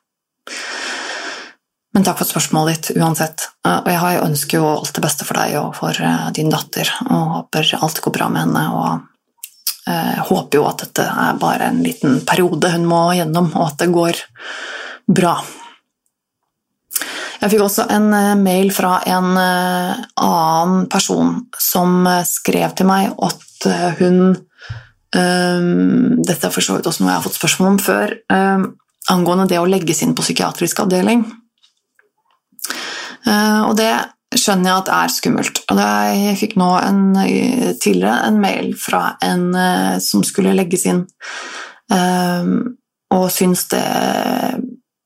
[1.94, 3.48] Men takk for spørsmålet ditt uansett.
[3.66, 6.90] Eh, og jeg ønsker jo alt det beste for deg og for eh, din datter,
[7.08, 8.66] og håper alt går bra med henne.
[8.72, 13.50] Og jeg eh, håper jo at dette er bare en liten periode hun må gjennom,
[13.56, 14.22] og at det går
[15.10, 15.34] bra.
[17.40, 18.10] Jeg fikk også en
[18.42, 24.34] mail fra en annen person som skrev til meg at hun
[25.16, 28.14] um, Dette er for så vidt også noe jeg har fått spørsmål om før.
[28.32, 28.64] Um,
[29.10, 31.24] angående det å legges inn på psykiatrisk avdeling.
[33.26, 33.92] Uh, og det
[34.36, 35.62] skjønner jeg at er skummelt.
[35.72, 37.02] Og jeg fikk nå en,
[37.82, 41.04] tidligere en mail fra en uh, som skulle legges inn,
[41.92, 42.54] um,
[43.14, 43.86] og syns det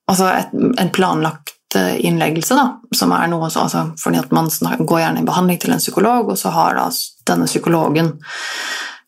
[0.05, 4.51] Altså et, en planlagt innleggelse, da, som er noe så, altså, fordi at man
[4.85, 6.85] går gjerne i behandling til en psykolog, og så har da
[7.31, 8.11] denne psykologen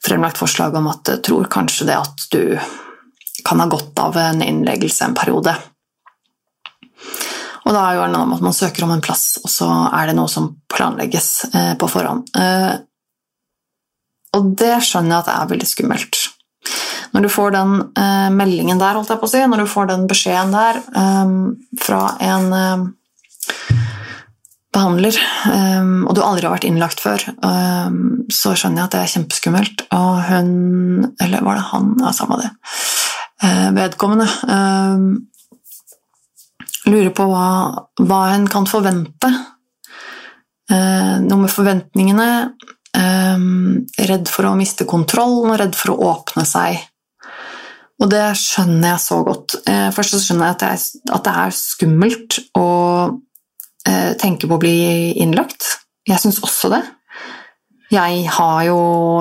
[0.07, 2.43] fremlagt forslag om at jeg tror kanskje det at du
[3.47, 5.55] kan ha godt av en innleggelse en periode.
[7.67, 10.09] Og da er jo det om at man søker om en plass, og så er
[10.09, 12.31] det noe som planlegges eh, på forhånd.
[12.39, 12.75] Eh,
[14.39, 16.21] og det skjønner jeg at er veldig skummelt.
[17.15, 19.91] Når du får den eh, meldingen der, holdt jeg på å si, når du får
[19.91, 21.35] den beskjeden der eh,
[21.83, 22.87] fra en eh,
[24.77, 25.17] behandler,
[25.51, 27.25] eh, og du aldri har vært innlagt før,
[28.33, 29.87] så skjønner jeg at det er kjempeskummelt.
[29.97, 30.51] Og hun
[31.23, 31.95] Eller var det han?
[32.03, 32.53] Ja, samme det.
[33.77, 34.29] vedkommende
[36.91, 37.49] lurer på hva,
[38.07, 39.31] hva en kan forvente.
[40.71, 42.29] Eh, noe med forventningene.
[42.97, 43.47] Eh,
[44.11, 46.81] redd for å miste kontrollen og redd for å åpne seg.
[47.97, 49.57] Og det skjønner jeg så godt.
[49.65, 52.67] Eh, først så skjønner jeg at det er, at det er skummelt å
[53.87, 54.77] eh, tenke på å bli
[55.23, 55.67] innlagt.
[56.07, 56.83] Jeg syns også det.
[57.93, 58.79] Jeg har jo,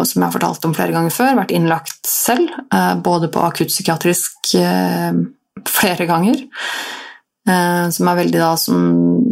[0.07, 4.55] som jeg har fortalt om flere ganger før, vært innlagt selv, eh, både på akuttpsykiatrisk
[4.59, 5.11] eh,
[5.69, 6.45] flere ganger.
[7.45, 8.77] Som er veldig da, som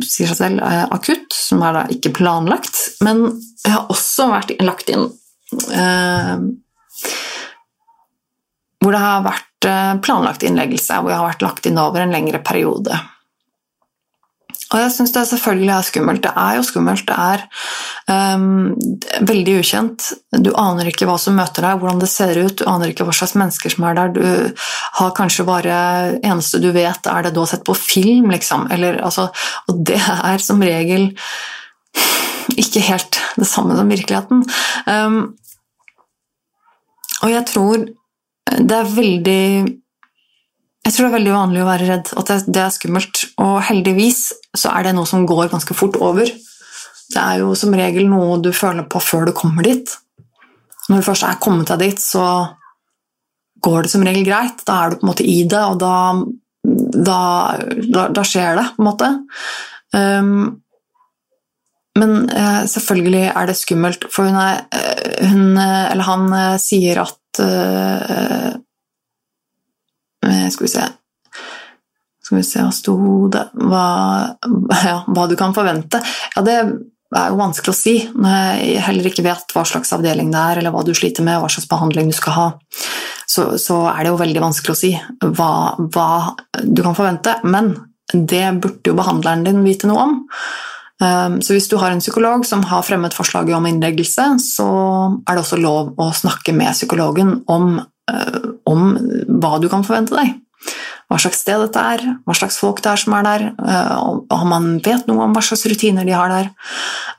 [0.06, 0.60] sier seg selv,
[0.94, 2.78] akutt, som er da ikke planlagt.
[3.02, 3.24] Men
[3.64, 5.08] jeg har også vært lagt inn
[8.78, 9.70] hvor det har vært
[10.06, 13.02] planlagt innleggelse, hvor jeg har vært lagt inn over en lengre periode.
[14.74, 16.24] Og jeg syns det selvfølgelig er skummelt.
[16.26, 17.06] Det er jo skummelt.
[17.06, 17.44] Det er
[18.38, 18.74] um,
[19.30, 20.08] veldig ukjent.
[20.42, 23.14] Du aner ikke hva som møter deg, hvordan det ser ut, du aner ikke hva
[23.14, 24.14] slags mennesker som er der.
[24.16, 24.24] Du
[25.00, 25.78] har kanskje bare
[26.24, 28.66] Eneste du vet, er det du har sett på film, liksom.
[28.74, 29.30] Eller, altså,
[29.70, 31.12] og det er som regel
[32.58, 34.42] ikke helt det samme som virkeligheten.
[34.90, 35.36] Um,
[37.24, 37.86] og jeg tror
[38.54, 39.44] det er veldig
[40.84, 43.22] jeg tror det er veldig vanlig å være redd, at det, er skummelt.
[43.40, 46.28] Og heldigvis så er det noe som går ganske fort over.
[46.28, 49.94] Det er jo som regel noe du føler på før du kommer dit.
[50.90, 52.26] Når du først er kommet deg dit, så
[53.64, 54.60] går det som regel greit.
[54.68, 55.96] Da er du på en måte i det, og da,
[57.08, 57.22] da,
[57.88, 59.10] da, da skjer det, på en måte.
[59.96, 60.36] Um,
[61.96, 67.06] men uh, selvfølgelig er det skummelt, for hun er, uh, hun, uh, eller han sier
[67.06, 67.44] at
[70.54, 70.88] skal vi se
[72.24, 72.96] Skal vi se, hva sto
[73.34, 73.86] det hva,
[74.90, 76.00] ja, hva du kan forvente.
[76.36, 76.58] Ja, det
[77.14, 80.62] er jo vanskelig å si når jeg heller ikke vet hva slags avdeling det er,
[80.62, 82.48] eller hva du sliter med, hva slags behandling du skal ha.
[83.30, 84.94] Så, så er det jo veldig vanskelig å si
[85.24, 85.52] hva,
[85.94, 86.10] hva,
[86.64, 87.38] du kan forvente.
[87.44, 87.74] Men
[88.14, 90.20] det burde jo behandleren din vite noe om.
[91.04, 94.68] Um, så hvis du har en psykolog som har fremmet forslaget om innleggelse, så
[95.26, 97.93] er det også lov å snakke med psykologen om Eh,
[98.68, 98.98] om
[99.40, 100.34] hva du kan forvente deg.
[101.12, 103.98] Hva slags sted dette er, hva slags folk det er som er der, eh,
[104.34, 106.48] om han vet noe om hva slags rutiner de har der.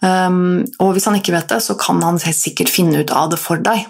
[0.01, 3.39] Um, og hvis han ikke vet det, så kan han sikkert finne ut av det
[3.39, 3.87] for deg.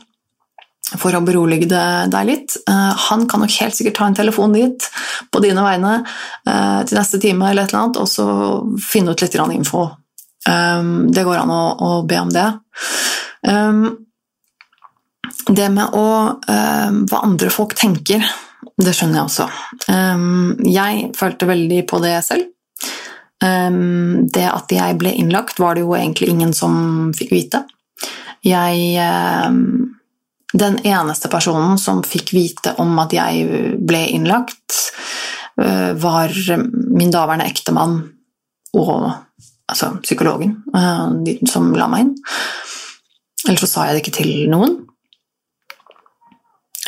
[1.00, 1.70] For å berolige
[2.12, 2.58] deg litt.
[2.68, 4.88] Eh, han kan nok helt sikkert ta en telefon dit
[5.32, 5.96] på dine vegne
[6.44, 8.26] til neste time, eller et eller annet, og så
[8.84, 9.88] finne ut litt info.
[10.44, 12.48] Det går an å, be om det.
[15.44, 16.08] Det med å,
[16.40, 18.24] uh, hva andre folk tenker,
[18.80, 19.46] det skjønner jeg også.
[19.92, 22.48] Um, jeg følte veldig på det selv.
[23.44, 27.64] Um, det at jeg ble innlagt, var det jo egentlig ingen som fikk vite.
[28.44, 29.00] Jeg
[30.54, 34.76] Den eneste personen som fikk vite om at jeg ble innlagt,
[35.60, 36.30] uh, var
[36.94, 37.96] min daværende ektemann
[38.74, 39.08] og
[39.66, 41.10] altså psykologen uh,
[41.50, 42.14] som la meg inn.
[43.48, 44.78] Eller så sa jeg det ikke til noen.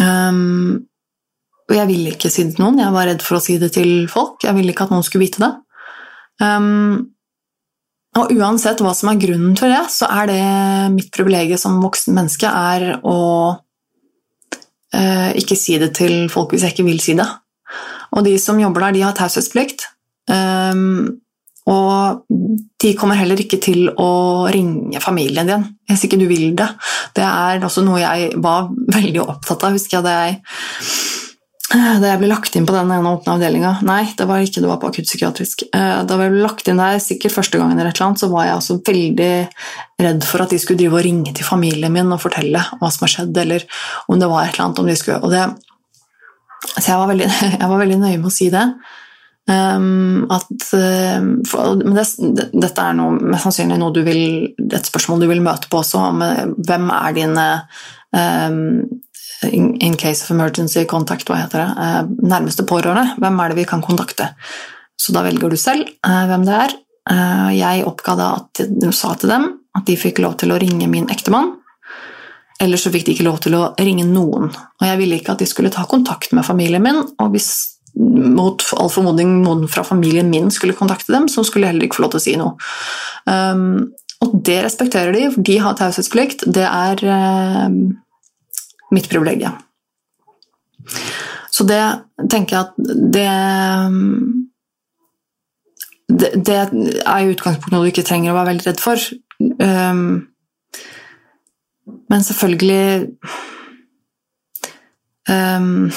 [0.02, 0.86] Um,
[1.66, 3.72] og jeg ville ikke si det til noen, jeg var redd for å si det
[3.74, 4.38] til folk.
[4.44, 5.52] Jeg ville ikke at noen skulle vite det.
[6.42, 7.08] Um,
[8.16, 10.42] og uansett hva som er grunnen for det, så er det
[10.94, 13.18] mitt privilegium som voksen menneske er å
[14.96, 17.28] uh, ikke si det til folk hvis jeg ikke vil si det.
[18.16, 19.88] Og de som jobber der, de har taushetsplikt.
[20.30, 21.18] Um,
[21.66, 22.22] og
[22.82, 26.68] de kommer heller ikke til å ringe familien din hvis ikke du vil det.
[27.16, 30.38] Det er også noe jeg var veldig opptatt av, husker jeg da jeg,
[32.02, 33.72] da jeg ble lagt inn på den ene åpne avdelinga.
[33.86, 35.66] Nei, det var ikke det var på akuttpsykiatrisk.
[35.70, 38.46] Eh, da jeg ble lagt inn der, sikkert første gangen, eller et annet, så var
[38.46, 39.32] jeg også veldig
[40.06, 43.06] redd for at de skulle drive og ringe til familien min og fortelle hva som
[43.06, 43.66] har skjedd, eller
[44.10, 45.48] om det var et eller annet de skulle det
[46.66, 47.26] så jeg var, veldig,
[47.60, 48.64] jeg var veldig nøye med å si det.
[49.46, 54.22] Um, at, uh, for, men det, dette er noe, mest sannsynlig noe du vil,
[54.66, 56.00] et spørsmål du vil møte på også.
[56.10, 56.24] Om,
[56.66, 57.44] hvem er dine
[58.10, 58.64] um,
[59.46, 63.14] in, in, case of emergency contact, hva heter det, uh, nærmeste pårørende?
[63.22, 64.32] Hvem er det vi kan kontakte?
[64.98, 66.76] Så da velger du selv uh, hvem det er.
[67.54, 69.44] jeg oppga da at du sa til dem
[69.78, 71.52] at de fikk lov til å ringe min ektemann.
[72.58, 74.48] Eller så fikk de ikke lov til å ringe noen.
[74.50, 76.98] Og jeg ville ikke at de skulle ta kontakt med familien min.
[77.20, 81.74] Og hvis mot all formodning noen fra familien min skulle kontakte dem, så skulle jeg
[81.74, 82.56] heller ikke få lov til å si noe.
[83.24, 83.92] Um,
[84.24, 86.46] og det respekterer de, for de har taushetsplikt.
[86.52, 87.68] Det er uh,
[88.92, 89.56] mitt privilegium.
[91.52, 91.80] Så det
[92.32, 92.74] tenker jeg at
[93.16, 93.28] det,
[96.08, 99.06] det, det er i utgangspunktet noe du ikke trenger å være veldig redd for.
[99.40, 100.28] Um,
[102.10, 103.16] men selvfølgelig
[105.30, 105.88] um,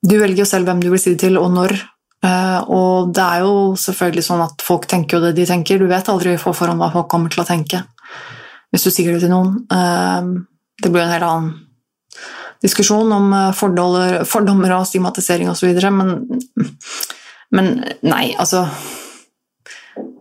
[0.00, 1.76] Du velger jo selv hvem du vil si det til, og når.
[2.20, 5.80] Uh, og det er jo selvfølgelig sånn at folk tenker jo det de tenker.
[5.80, 7.84] Du vet aldri på forhånd hva folk kommer til å tenke
[8.70, 9.56] hvis du sier det til noen.
[9.72, 10.44] Uh,
[10.80, 11.50] det blir en helt annen
[12.60, 16.10] diskusjon om eh, fordommer og stigmatisering osv., men,
[17.56, 17.70] men
[18.04, 18.66] nei, altså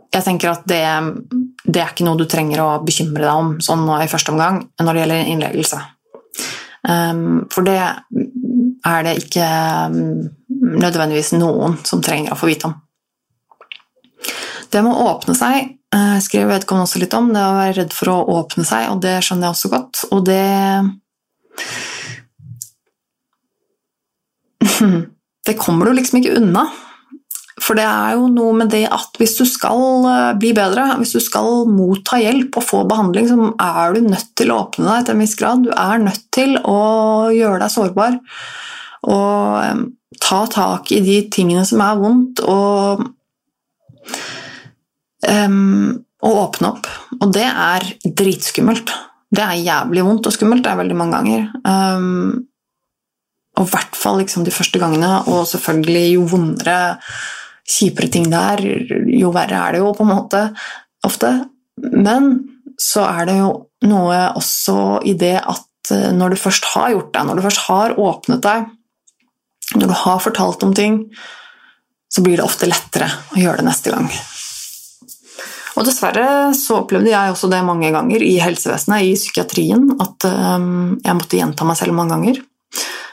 [0.09, 0.81] jeg tenker at det,
[1.65, 4.63] det, er ikke noe du trenger å bekymre deg om sånn nå i første omgang
[4.81, 5.81] når det gjelder innleggelse.
[6.89, 7.77] Um, for det
[8.87, 9.47] er det ikke
[9.91, 10.29] um,
[10.79, 12.77] nødvendigvis noen som trenger å få vite om.
[14.69, 15.55] Det med å åpne seg
[15.95, 17.31] uh, skrev vedkommende også litt om.
[17.33, 19.95] Det å være redd for å åpne seg, og det skjønner jeg også godt.
[20.15, 20.45] Og det
[25.49, 26.63] Det kommer du liksom ikke unna.
[27.59, 31.15] For det er jo noe med det at hvis du skal eh, bli bedre, hvis
[31.17, 35.05] du skal motta hjelp og få behandling, så er du nødt til å åpne deg
[35.07, 35.65] til en viss grad.
[35.65, 36.79] Du er nødt til å
[37.35, 38.19] gjøre deg sårbar
[39.07, 39.83] og um,
[40.19, 43.05] ta tak i de tingene som er vondt, og,
[45.23, 45.93] um,
[46.25, 46.89] og åpne opp.
[47.21, 48.91] Og det er dritskummelt.
[49.29, 51.47] Det er jævlig vondt og skummelt, det er veldig mange ganger.
[51.63, 52.45] Um,
[53.59, 56.79] og i hvert fall liksom de første gangene, og selvfølgelig jo vondere
[57.69, 58.63] kjipere ting det er,
[59.13, 60.43] jo verre er det jo på en måte
[61.05, 61.33] ofte.
[61.79, 62.31] Men
[62.79, 63.51] så er det jo
[63.89, 67.65] noe også i det at eh, når du først har gjort deg, når du først
[67.67, 68.67] har åpnet deg,
[69.77, 71.03] når du har fortalt om ting,
[72.09, 74.09] så blir det ofte lettere å gjøre det neste gang.
[75.77, 80.97] Og dessverre så opplevde jeg også det mange ganger i helsevesenet, i psykiatrien, at um,
[81.05, 82.41] jeg måtte gjenta meg selv mange ganger.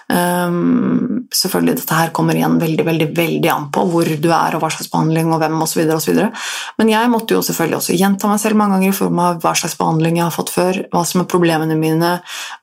[0.06, 4.62] Um, selvfølgelig dette her kommer igjen veldig veldig, veldig an på hvor du er og
[4.62, 5.82] hva slags behandling og hvem osv.
[6.78, 9.54] Men jeg måtte jo selvfølgelig også gjenta meg selv mange ganger i form av hva
[9.58, 12.12] slags behandling jeg har fått før, hva som er problemene mine,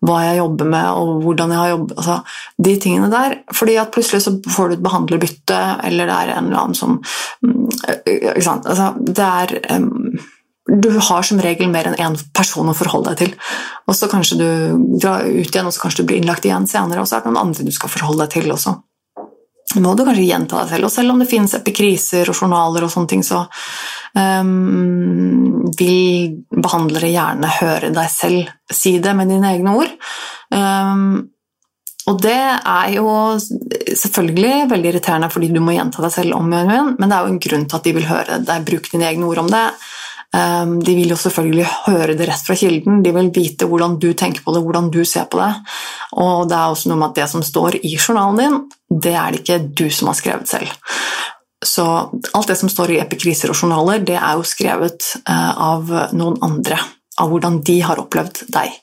[0.07, 2.17] hva jeg jobber med og hvordan jeg har jobbet altså,
[2.63, 3.37] De tingene der.
[3.51, 6.99] fordi at plutselig så får du et behandlerbytte, eller det er en eller annen som
[7.43, 7.69] mm,
[8.07, 8.67] Ikke sant.
[8.69, 10.02] Altså, det er um,
[10.71, 13.35] du har som regel mer enn én person å forholde deg til.
[13.87, 14.47] Og så kanskje du
[15.01, 17.31] drar ut igjen, og så kanskje du blir innlagt igjen senere, og så er det
[17.31, 18.77] noen andre du skal forholde deg til også.
[19.83, 20.85] må du kanskje gjenta deg selv.
[20.87, 23.43] Og selv om det finnes epikriser og journaler, og sånne ting, så
[24.15, 29.95] um, vil behandlere gjerne høre deg selv si det med dine egne ord.
[30.53, 31.33] Um,
[32.11, 33.07] og det er jo
[33.39, 37.31] selvfølgelig veldig irriterende fordi du må gjenta deg selv om igjen, men det er jo
[37.31, 39.67] en grunn til at de vil høre deg bruke dine egne ord om det.
[40.33, 44.09] Ehm, de vil jo selvfølgelig høre det rett fra kilden, de vil vite hvordan du
[44.17, 45.51] tenker på det, hvordan du ser på det.
[46.17, 48.57] Og det er også noe med at det som står i journalen din,
[48.89, 50.73] det er det ikke du som har skrevet selv.
[51.63, 51.85] Så
[52.33, 56.41] alt det som står i epikriser og journaler, det er jo skrevet eh, av noen
[56.43, 56.81] andre.
[57.21, 58.73] Av hvordan de har opplevd deg.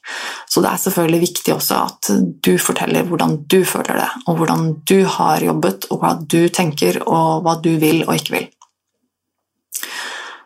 [0.46, 2.10] Så det er selvfølgelig viktig også at
[2.46, 7.02] du forteller hvordan du føler det, og hvordan du har jobbet, og hva du tenker,
[7.10, 8.46] og hva du vil og ikke vil.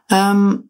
[0.09, 0.65] Um,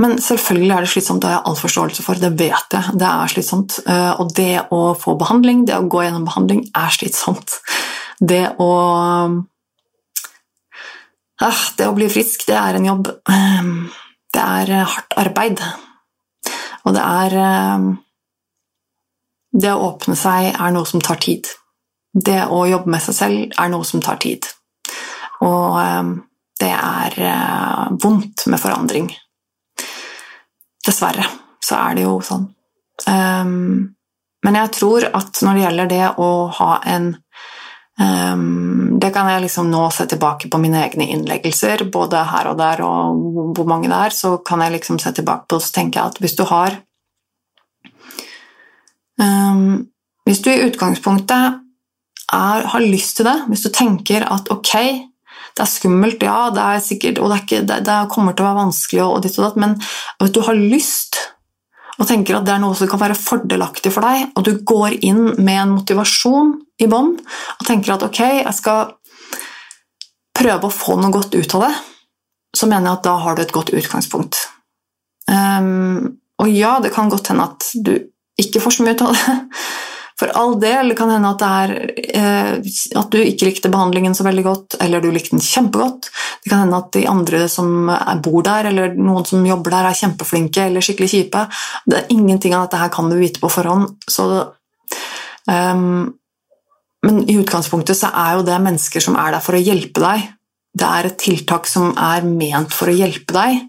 [0.00, 2.94] men selvfølgelig er det slitsomt, det har jeg all forståelse for, det vet jeg.
[2.96, 3.76] Det er slitsomt.
[3.84, 7.58] Eh, og det å få behandling, det å gå gjennom behandling, er slitsomt.
[8.18, 8.70] Det å
[11.42, 13.10] ah, Det å bli frisk, det er en jobb.
[13.28, 13.68] Eh,
[14.32, 15.60] det er eh, hardt arbeid.
[16.86, 17.36] Og det er
[19.52, 21.44] Det å åpne seg er noe som tar tid.
[22.12, 24.48] Det å jobbe med seg selv er noe som tar tid.
[25.44, 25.76] Og
[26.60, 27.18] det er
[28.00, 29.10] vondt med forandring.
[30.86, 31.26] Dessverre
[31.62, 32.46] så er det jo sånn.
[33.06, 33.92] Um,
[34.42, 37.12] men jeg tror at når det gjelder det å ha en
[37.98, 42.58] um, Det kan jeg liksom nå se tilbake på mine egne innleggelser, både her og
[42.58, 44.14] der, og hvor mange det er.
[44.14, 46.76] Så kan jeg liksom se tilbake på og tenke at hvis du har
[49.18, 49.86] um,
[50.26, 51.58] hvis du i utgangspunktet
[52.32, 54.74] er, har lyst til det, hvis du tenker at ok,
[55.52, 58.48] det er skummelt, ja, det er sikkert, og det, ikke, det, det kommer til å
[58.50, 61.20] være vanskelig, og ditt og datt, men at du har lyst
[62.00, 64.96] og tenker at det er noe som kan være fordelaktig for deg, og du går
[65.04, 68.94] inn med en motivasjon i bånn og tenker at ok, jeg skal
[70.32, 71.72] prøve å få noe godt ut av det,
[72.56, 74.40] så mener jeg at da har du et godt utgangspunkt.
[75.28, 77.94] Um, og ja, det kan godt hende at du
[78.40, 79.36] ikke får så mye ut av det,
[80.22, 80.94] for all del.
[80.94, 81.72] Kan hende at, det er,
[82.14, 86.10] eh, at du ikke likte behandlingen så veldig godt, eller du likte den kjempegodt.
[86.44, 87.90] Det kan hende at de andre som
[88.22, 91.46] bor der, eller noen som jobber der, er kjempeflinke eller skikkelig kjipe.
[91.88, 93.96] Det er Ingenting av dette her kan du vite på forhånd.
[94.10, 94.28] Så,
[95.48, 96.12] um,
[97.02, 100.30] men i utgangspunktet så er jo det mennesker som er der for å hjelpe deg.
[100.72, 103.64] Det er et tiltak som er ment for å hjelpe deg,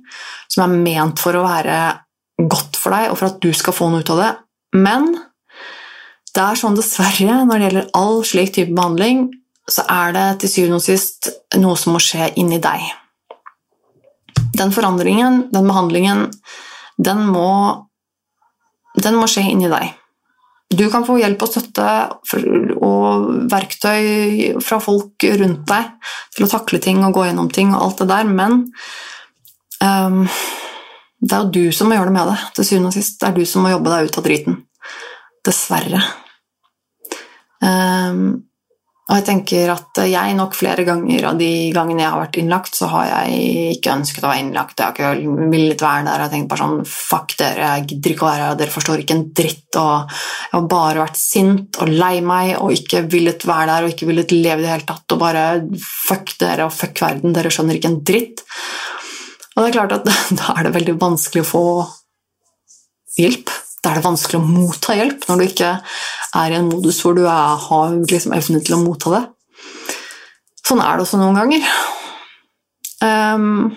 [0.51, 1.79] som er ment for å være
[2.37, 4.33] godt for deg, og for at du skal få noe ut av det.
[4.83, 5.15] Men
[6.33, 9.27] det er sånn dessverre, når det gjelder all slik type behandling,
[9.69, 11.29] så er det til syvende og sist
[11.61, 12.83] noe som må skje inni deg.
[14.57, 16.25] Den forandringen, den behandlingen,
[17.01, 17.51] den må,
[18.97, 19.93] den må skje inni deg.
[20.73, 21.87] Du kan få hjelp og støtte
[22.81, 27.81] og verktøy fra folk rundt deg til å takle ting og gå gjennom ting og
[27.85, 28.57] alt det der, men
[29.85, 30.23] um,
[31.21, 32.39] det er jo du som må gjøre det med det.
[32.57, 33.19] Til syvende og sist.
[33.21, 34.59] Det er du som må jobbe deg ut av driten.
[35.45, 36.01] Dessverre.
[37.63, 38.25] Um,
[39.03, 42.77] og jeg tenker at jeg nok flere ganger av de gangene jeg har vært innlagt,
[42.77, 44.79] så har jeg ikke ønsket å være innlagt.
[44.79, 46.13] Jeg har ikke villet være der.
[46.15, 49.03] Jeg har tenkt bare sånn Fuck dere, jeg gidder ikke å være her, dere forstår
[49.03, 49.67] ikke en dritt.
[49.81, 53.93] Og jeg har bare vært sint og lei meg og ikke villet være der og
[53.93, 55.05] ikke villet leve i det hele tatt.
[55.17, 55.43] Og bare
[55.83, 58.45] fuck dere og fuck verden, dere skjønner ikke en dritt.
[59.53, 60.07] Og det er klart at
[60.39, 61.65] da er det veldig vanskelig å få
[63.19, 63.51] hjelp.
[63.83, 65.73] Da er det vanskelig å motta hjelp når du ikke
[66.39, 69.23] er i en modus hvor du er, har liksom evne til å motta det.
[70.63, 71.65] Sånn er det også noen ganger.
[73.03, 73.73] Um,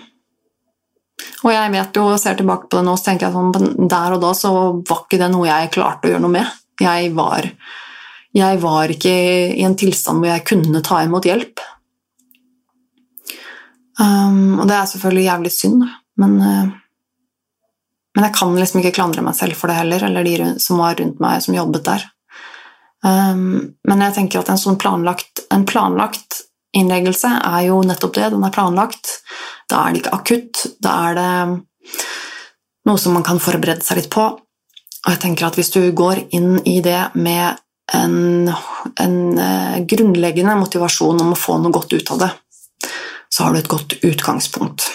[1.43, 4.15] og jeg vet jo, og ser tilbake på det nå, så tenker jeg sånn Der
[4.15, 4.53] og da så
[4.87, 6.55] var ikke det noe jeg klarte å gjøre noe med.
[6.81, 7.49] Jeg var,
[8.37, 9.13] jeg var ikke
[9.53, 11.63] i en tilstand hvor jeg kunne ta imot hjelp.
[13.97, 15.87] Um, og det er selvfølgelig jævlig synd,
[16.21, 16.75] men uh,
[18.17, 20.95] men jeg kan liksom ikke klandre meg selv for det heller, eller de som var
[20.97, 22.05] rundt meg, som jobbet der.
[23.05, 26.41] Um, men jeg tenker at en sånn planlagt, en planlagt
[26.77, 28.31] innleggelse er jo nettopp det.
[28.33, 29.19] Den er planlagt.
[29.69, 30.65] Da er det ikke akutt.
[30.83, 31.29] Da er det
[32.87, 34.27] noe som man kan forberede seg litt på.
[34.27, 37.59] Og jeg tenker at hvis du går inn i det med
[37.95, 38.49] en,
[38.99, 42.31] en uh, grunnleggende motivasjon om å få noe godt ut av det,
[43.31, 44.87] så har du et godt utgangspunkt.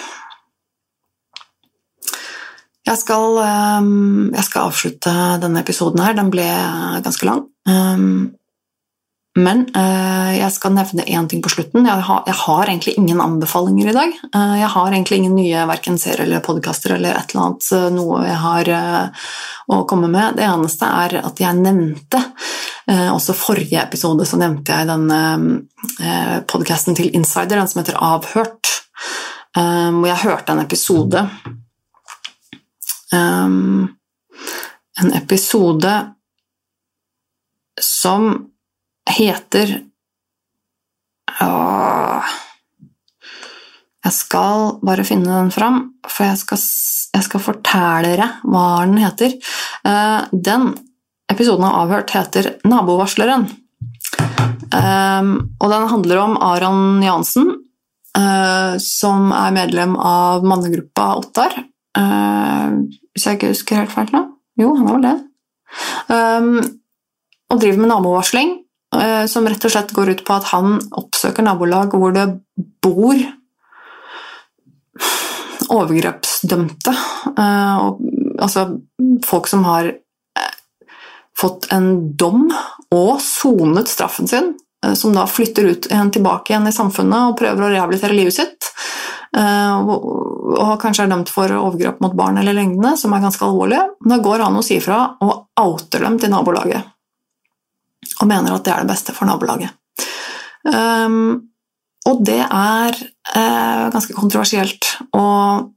[2.82, 6.16] Jeg skal, ehm, jeg skal, avslutte denne episoden her.
[6.18, 6.48] Den ble
[7.05, 7.44] ganske lang.
[7.69, 8.33] Ehm,
[9.33, 11.87] men uh, jeg skal nevne én ting på slutten.
[11.89, 14.19] Jeg har, jeg har, egentlig ingen anbefalinger i dag.
[14.35, 17.87] Uh, jeg har egentlig ingen nye verken serier eller podkaster eller et eller annet uh,
[17.97, 18.71] noe jeg har
[19.73, 20.37] å komme med.
[20.37, 22.21] Det eneste er at jeg nevnte
[23.15, 25.19] Også forrige episode så nevnte jeg denne
[26.51, 28.73] podkasten til Insider, den som heter Avhørt.
[29.55, 31.23] Hvor jeg hørte en episode
[33.15, 33.87] um,
[35.01, 35.93] en episode
[37.81, 38.49] som
[39.09, 39.81] heter
[41.41, 42.33] Åh,
[44.05, 45.79] Jeg skal bare finne den fram,
[46.11, 46.61] for jeg skal,
[47.16, 49.37] jeg skal fortelle dere hva den heter.
[49.87, 50.73] Uh, den
[51.33, 53.47] episoden av Avhørt heter 'Nabovarsleren'.
[54.73, 57.49] Um, og den handler om Aron Jansen,
[58.18, 61.62] uh, som er medlem av mannegruppa Ottar.
[61.93, 64.23] Hvis jeg ikke husker helt feil nå.
[64.59, 65.16] Jo, han var det.
[67.53, 68.55] Og driver med nabovarsling,
[68.96, 72.26] uh, som rett og slett går ut på at han oppsøker nabolag hvor det
[72.84, 73.20] bor
[75.72, 76.92] overgrepsdømte.
[77.32, 78.00] Og,
[78.42, 78.66] altså
[79.24, 80.55] folk som har uh,
[81.38, 82.48] fått en dom
[82.92, 84.53] og sonet straffen sin,
[84.98, 88.66] som da flytter ut igjen tilbake igjen i samfunnet og prøver å rehabilitere livet sitt.
[89.32, 94.18] Og kanskje er dømt for overgrep mot barn eller lignende, som er ganske alvorlige, da
[94.26, 96.91] går han og sier fra og outer dem til nabolaget.
[98.23, 99.75] Og mener at det er det beste for nabolaget.
[100.62, 101.51] Um,
[102.07, 104.87] og det er uh, ganske kontroversielt
[105.18, 105.73] og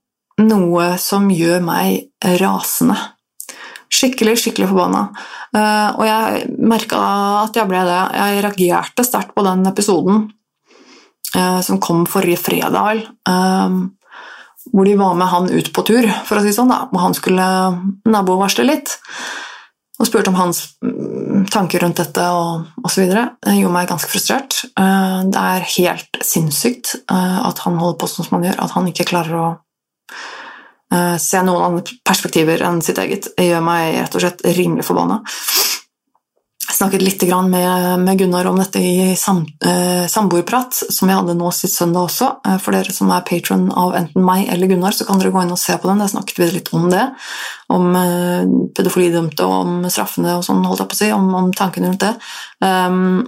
[0.46, 2.98] noe som gjør meg rasende.
[3.96, 5.08] Skikkelig, skikkelig forbanna.
[5.56, 7.02] Uh, og jeg merka
[7.46, 8.00] at jeg ble det.
[8.20, 10.26] Jeg reagerte sterkt på den episoden
[11.38, 13.06] uh, som kom forrige fredag.
[13.30, 13.86] Uh,
[14.74, 17.14] hvor de var med han ut på tur, for å si sånn, da, og han
[17.16, 17.46] skulle
[18.10, 18.96] nabovarsle litt.
[19.96, 23.06] Og spurte om hans mm, tanker rundt dette og osv.
[23.08, 24.58] Det gjorde meg ganske frustrert.
[24.76, 28.76] Eh, det er helt sinnssykt eh, at han holder på sånn som han gjør, at
[28.76, 29.46] han ikke klarer å
[30.92, 33.32] eh, se noen andre perspektiver enn sitt eget.
[33.38, 35.22] Det gjør meg rett og slett rimelig forbanna.
[36.66, 41.78] Jeg snakket litt med, Gunnar om dette i eh, samboerprat, som vi hadde nå sist
[41.78, 42.30] søndag også.
[42.48, 45.44] Eh, for dere som er patron av enten meg eller Gunnar, så kan dere gå
[45.44, 46.02] inn og se på den.
[46.02, 47.04] Der snakket vi litt om det.
[47.70, 51.12] Om eh, pedofilidømte og om straffene og sånn, holdt jeg på å si.
[51.14, 52.14] Om, om tankene rundt det.
[52.66, 53.24] Um,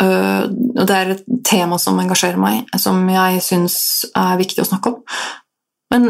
[0.00, 3.74] og det er et tema som engasjerer meg, som jeg syns
[4.16, 5.02] er viktig å snakke om.
[5.92, 6.06] Men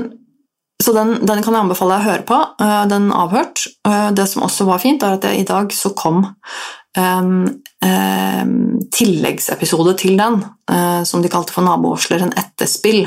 [0.81, 2.39] så den, den, kan jeg anbefale deg å høre på.
[2.63, 3.67] Uh, den avhørt.
[3.87, 7.43] Uh, det som også var fint, er at jeg, i dag så kom um,
[7.85, 8.55] um,
[8.97, 10.41] tilleggsepisode til den,
[10.73, 13.05] uh, som de kalte for Nabovarsler, en etterspill.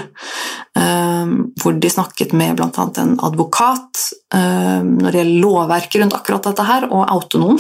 [0.78, 2.88] Um, hvor de snakket med bl.a.
[3.01, 7.59] en advokat når det gjelder lovverket rundt akkurat dette her, og autonom.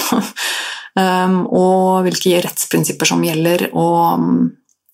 [1.61, 4.25] og hvilke rettsprinsipper som gjelder, og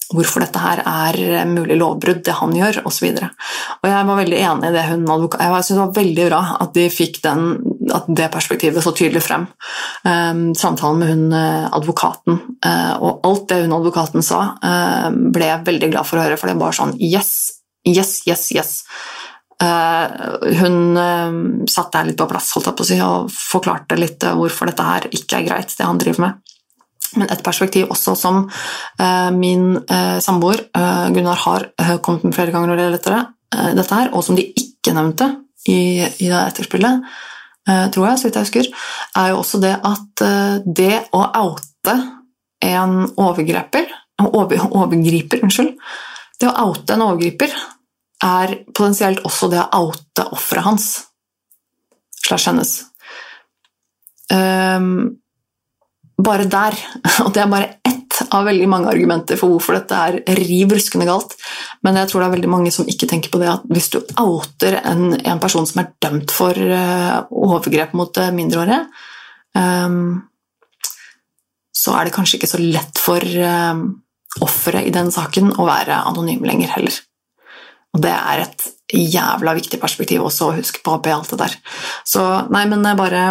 [0.09, 3.05] hvorfor dette her er mulig lovbrudd, det han gjør, osv.
[3.13, 5.43] Jeg var veldig enig i det hun advokat...
[5.43, 7.45] Jeg synes det var veldig bra at de fikk den,
[7.93, 9.45] at det perspektivet så tydelig frem.
[10.01, 15.51] Um, samtalen med hun eh, advokaten uh, og alt det hun advokaten sa, uh, ble
[15.51, 17.33] jeg veldig glad for å høre, for det var sånn yes,
[17.85, 18.75] yes, yes, yes.
[19.61, 24.25] Uh, hun satt der litt på plass holdt jeg på å si, og forklarte litt
[24.25, 26.55] hvorfor dette her ikke er greit, det han driver med.
[27.17, 31.67] Men et perspektiv også som uh, min uh, samboer uh, Gunnar har
[32.05, 35.25] kommet med flere ganger når det gjelder dette, her, og som de ikke nevnte
[35.65, 37.01] i, i det etterspillet,
[37.65, 38.67] tror jeg, så vidt jeg husker,
[39.17, 40.21] er jo også det at
[40.77, 41.95] det å oute
[42.65, 43.89] en overgriper,
[44.21, 45.73] over, overgriper unnskyld,
[46.39, 47.57] det å oute en overgriper
[48.25, 50.87] er potensielt også det å oute offeret hans
[52.19, 52.75] slash hennes.
[54.29, 55.19] Um,
[56.19, 56.77] bare der,
[57.25, 61.07] og det er bare ett av veldig mange argumenter for hvorfor dette er riv ruskende
[61.07, 61.35] galt,
[61.85, 63.99] men jeg tror det er veldig mange som ikke tenker på det at hvis du
[64.19, 68.81] outer en, en person som er dømt for uh, overgrep mot uh, mindreårige,
[69.55, 70.19] um,
[71.79, 73.85] så er det kanskje ikke så lett for uh,
[74.43, 76.99] offeret i den saken å være anonym lenger heller.
[77.95, 81.55] Og det er et jævla viktig perspektiv også å huske på oppi alt det der.
[82.05, 83.23] Så nei, men bare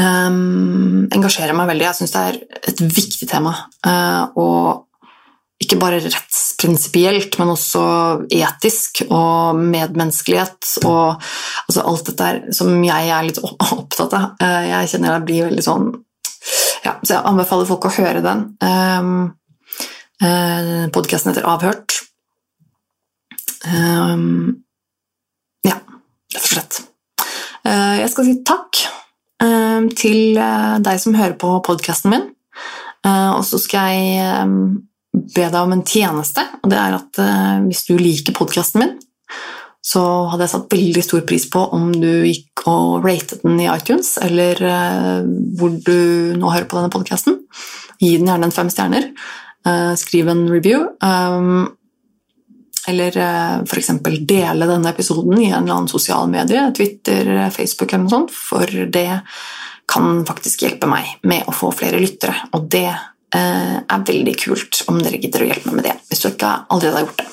[0.00, 1.86] um, engasjerer meg veldig.
[1.88, 2.40] Jeg syns det er
[2.72, 3.54] et viktig tema.
[3.86, 7.82] Uh, og ikke bare rettsprinsipielt, men også
[8.34, 11.22] etisk og medmenneskelighet og
[11.64, 14.34] altså alt dette der som jeg er litt opptatt av.
[14.42, 15.94] Uh, jeg kjenner jeg blir veldig sånn
[16.84, 18.42] ja, Så jeg anbefaler folk å høre den.
[18.62, 19.14] Um,
[20.22, 21.96] uh, Podkasten heter Avhørt.
[23.66, 24.60] Um,
[25.66, 26.82] ja, rett og slett.
[27.66, 28.95] Jeg skal si takk Ehm,
[29.96, 32.28] til eh, deg som hører på podkasten min.
[33.06, 34.58] Eh, og så skal jeg ehm,
[35.12, 38.94] be deg om en tjeneste, og det er at eh, hvis du liker podkasten min,
[39.86, 43.68] så hadde jeg satt veldig stor pris på om du gikk og ratet den i
[43.70, 44.58] iTunes, eller
[45.54, 47.36] hvor du nå hører på denne podkasten.
[48.02, 49.06] Gi den gjerne en fem stjerner.
[50.00, 50.88] Skriv en review.
[52.86, 53.90] Ehm, eller uh, f.eks.
[54.20, 58.66] dele denne episoden i en eller annen sosial medie, Twitter, Facebook eller noe sånt, for
[58.66, 59.20] det
[59.86, 62.34] kan faktisk hjelpe meg med å få flere lyttere.
[62.56, 66.24] Og det uh, er veldig kult om dere gidder å hjelpe meg med det, hvis
[66.24, 67.32] du ikke allerede har gjort det.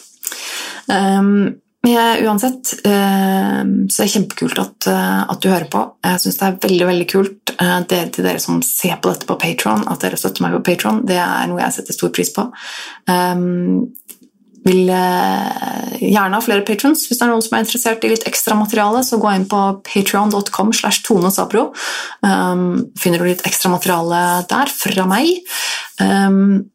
[0.94, 5.82] Um, jeg, uansett så er det kjempekult at, at, du hører på.
[6.00, 9.36] Jeg syns det er veldig veldig kult dere, til dere som ser på dette på
[9.42, 11.02] Patron, at dere støtter meg på Patron.
[11.04, 12.46] Det er noe jeg setter stor pris på.
[14.64, 17.06] Vil eh, gjerne ha flere patrons.
[17.08, 19.62] Hvis det er noen som er interessert i litt ekstra materiale, så gå inn på
[19.88, 21.70] patreon.com slash tonesabro.
[22.24, 25.44] Um, finner du litt ekstra materiale der fra meg.
[26.00, 26.70] Um,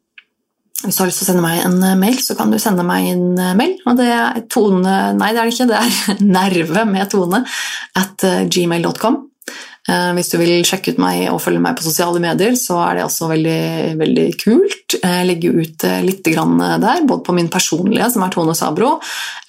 [0.79, 3.09] hvis du har lyst til å sende meg en mail, så kan du sende meg
[3.11, 3.73] en mail.
[3.89, 5.67] Og det er tone Nei, det er det ikke.
[5.71, 7.43] Det er nerve med tone
[7.99, 9.25] at eh, gmail.com.
[9.89, 12.99] Eh, hvis du vil sjekke ut meg og følge meg på sosiale medier, så er
[12.99, 13.61] det også veldig,
[13.99, 14.97] veldig kult.
[14.99, 18.97] Jeg legger ut eh, litt der, både på min personlige, som er Tone Sabro,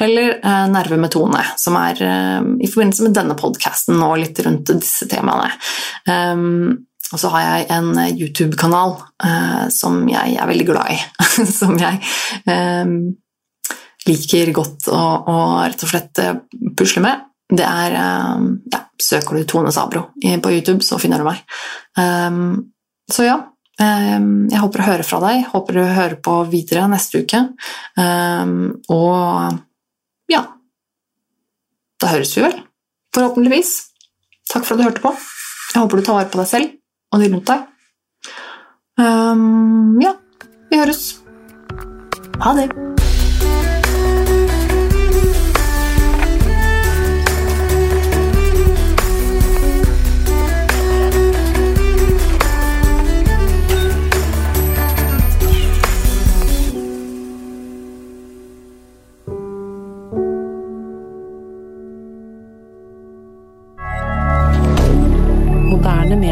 [0.01, 4.73] eller eh, Nerve med Tone, som er i forbindelse med denne podkasten og litt rundt
[4.73, 5.51] disse temaene.
[7.11, 8.95] Og så har jeg en YouTube-kanal
[9.75, 10.99] som jeg er veldig glad i,
[11.59, 11.99] som jeg
[14.07, 15.01] liker godt å
[15.67, 16.23] rett og slett
[16.79, 17.97] pusle med det er
[18.37, 21.41] um, ja, Søker du Tone Sabro på YouTube, så finner du meg.
[21.99, 22.73] Um,
[23.11, 23.37] så ja,
[23.81, 25.47] um, jeg håper å høre fra deg.
[25.51, 27.43] Håper du hører på videre neste uke.
[28.95, 29.61] og
[30.31, 30.43] ja
[32.01, 32.61] Da høres vi vel.
[33.17, 33.73] Forhåpentligvis.
[34.53, 35.15] Takk for at du hørte på.
[35.75, 36.77] Jeg håper du tar vare på deg selv
[37.11, 37.67] og de rundt deg.
[39.01, 40.15] Ja,
[40.71, 41.03] vi høres.
[42.45, 42.90] Ha det.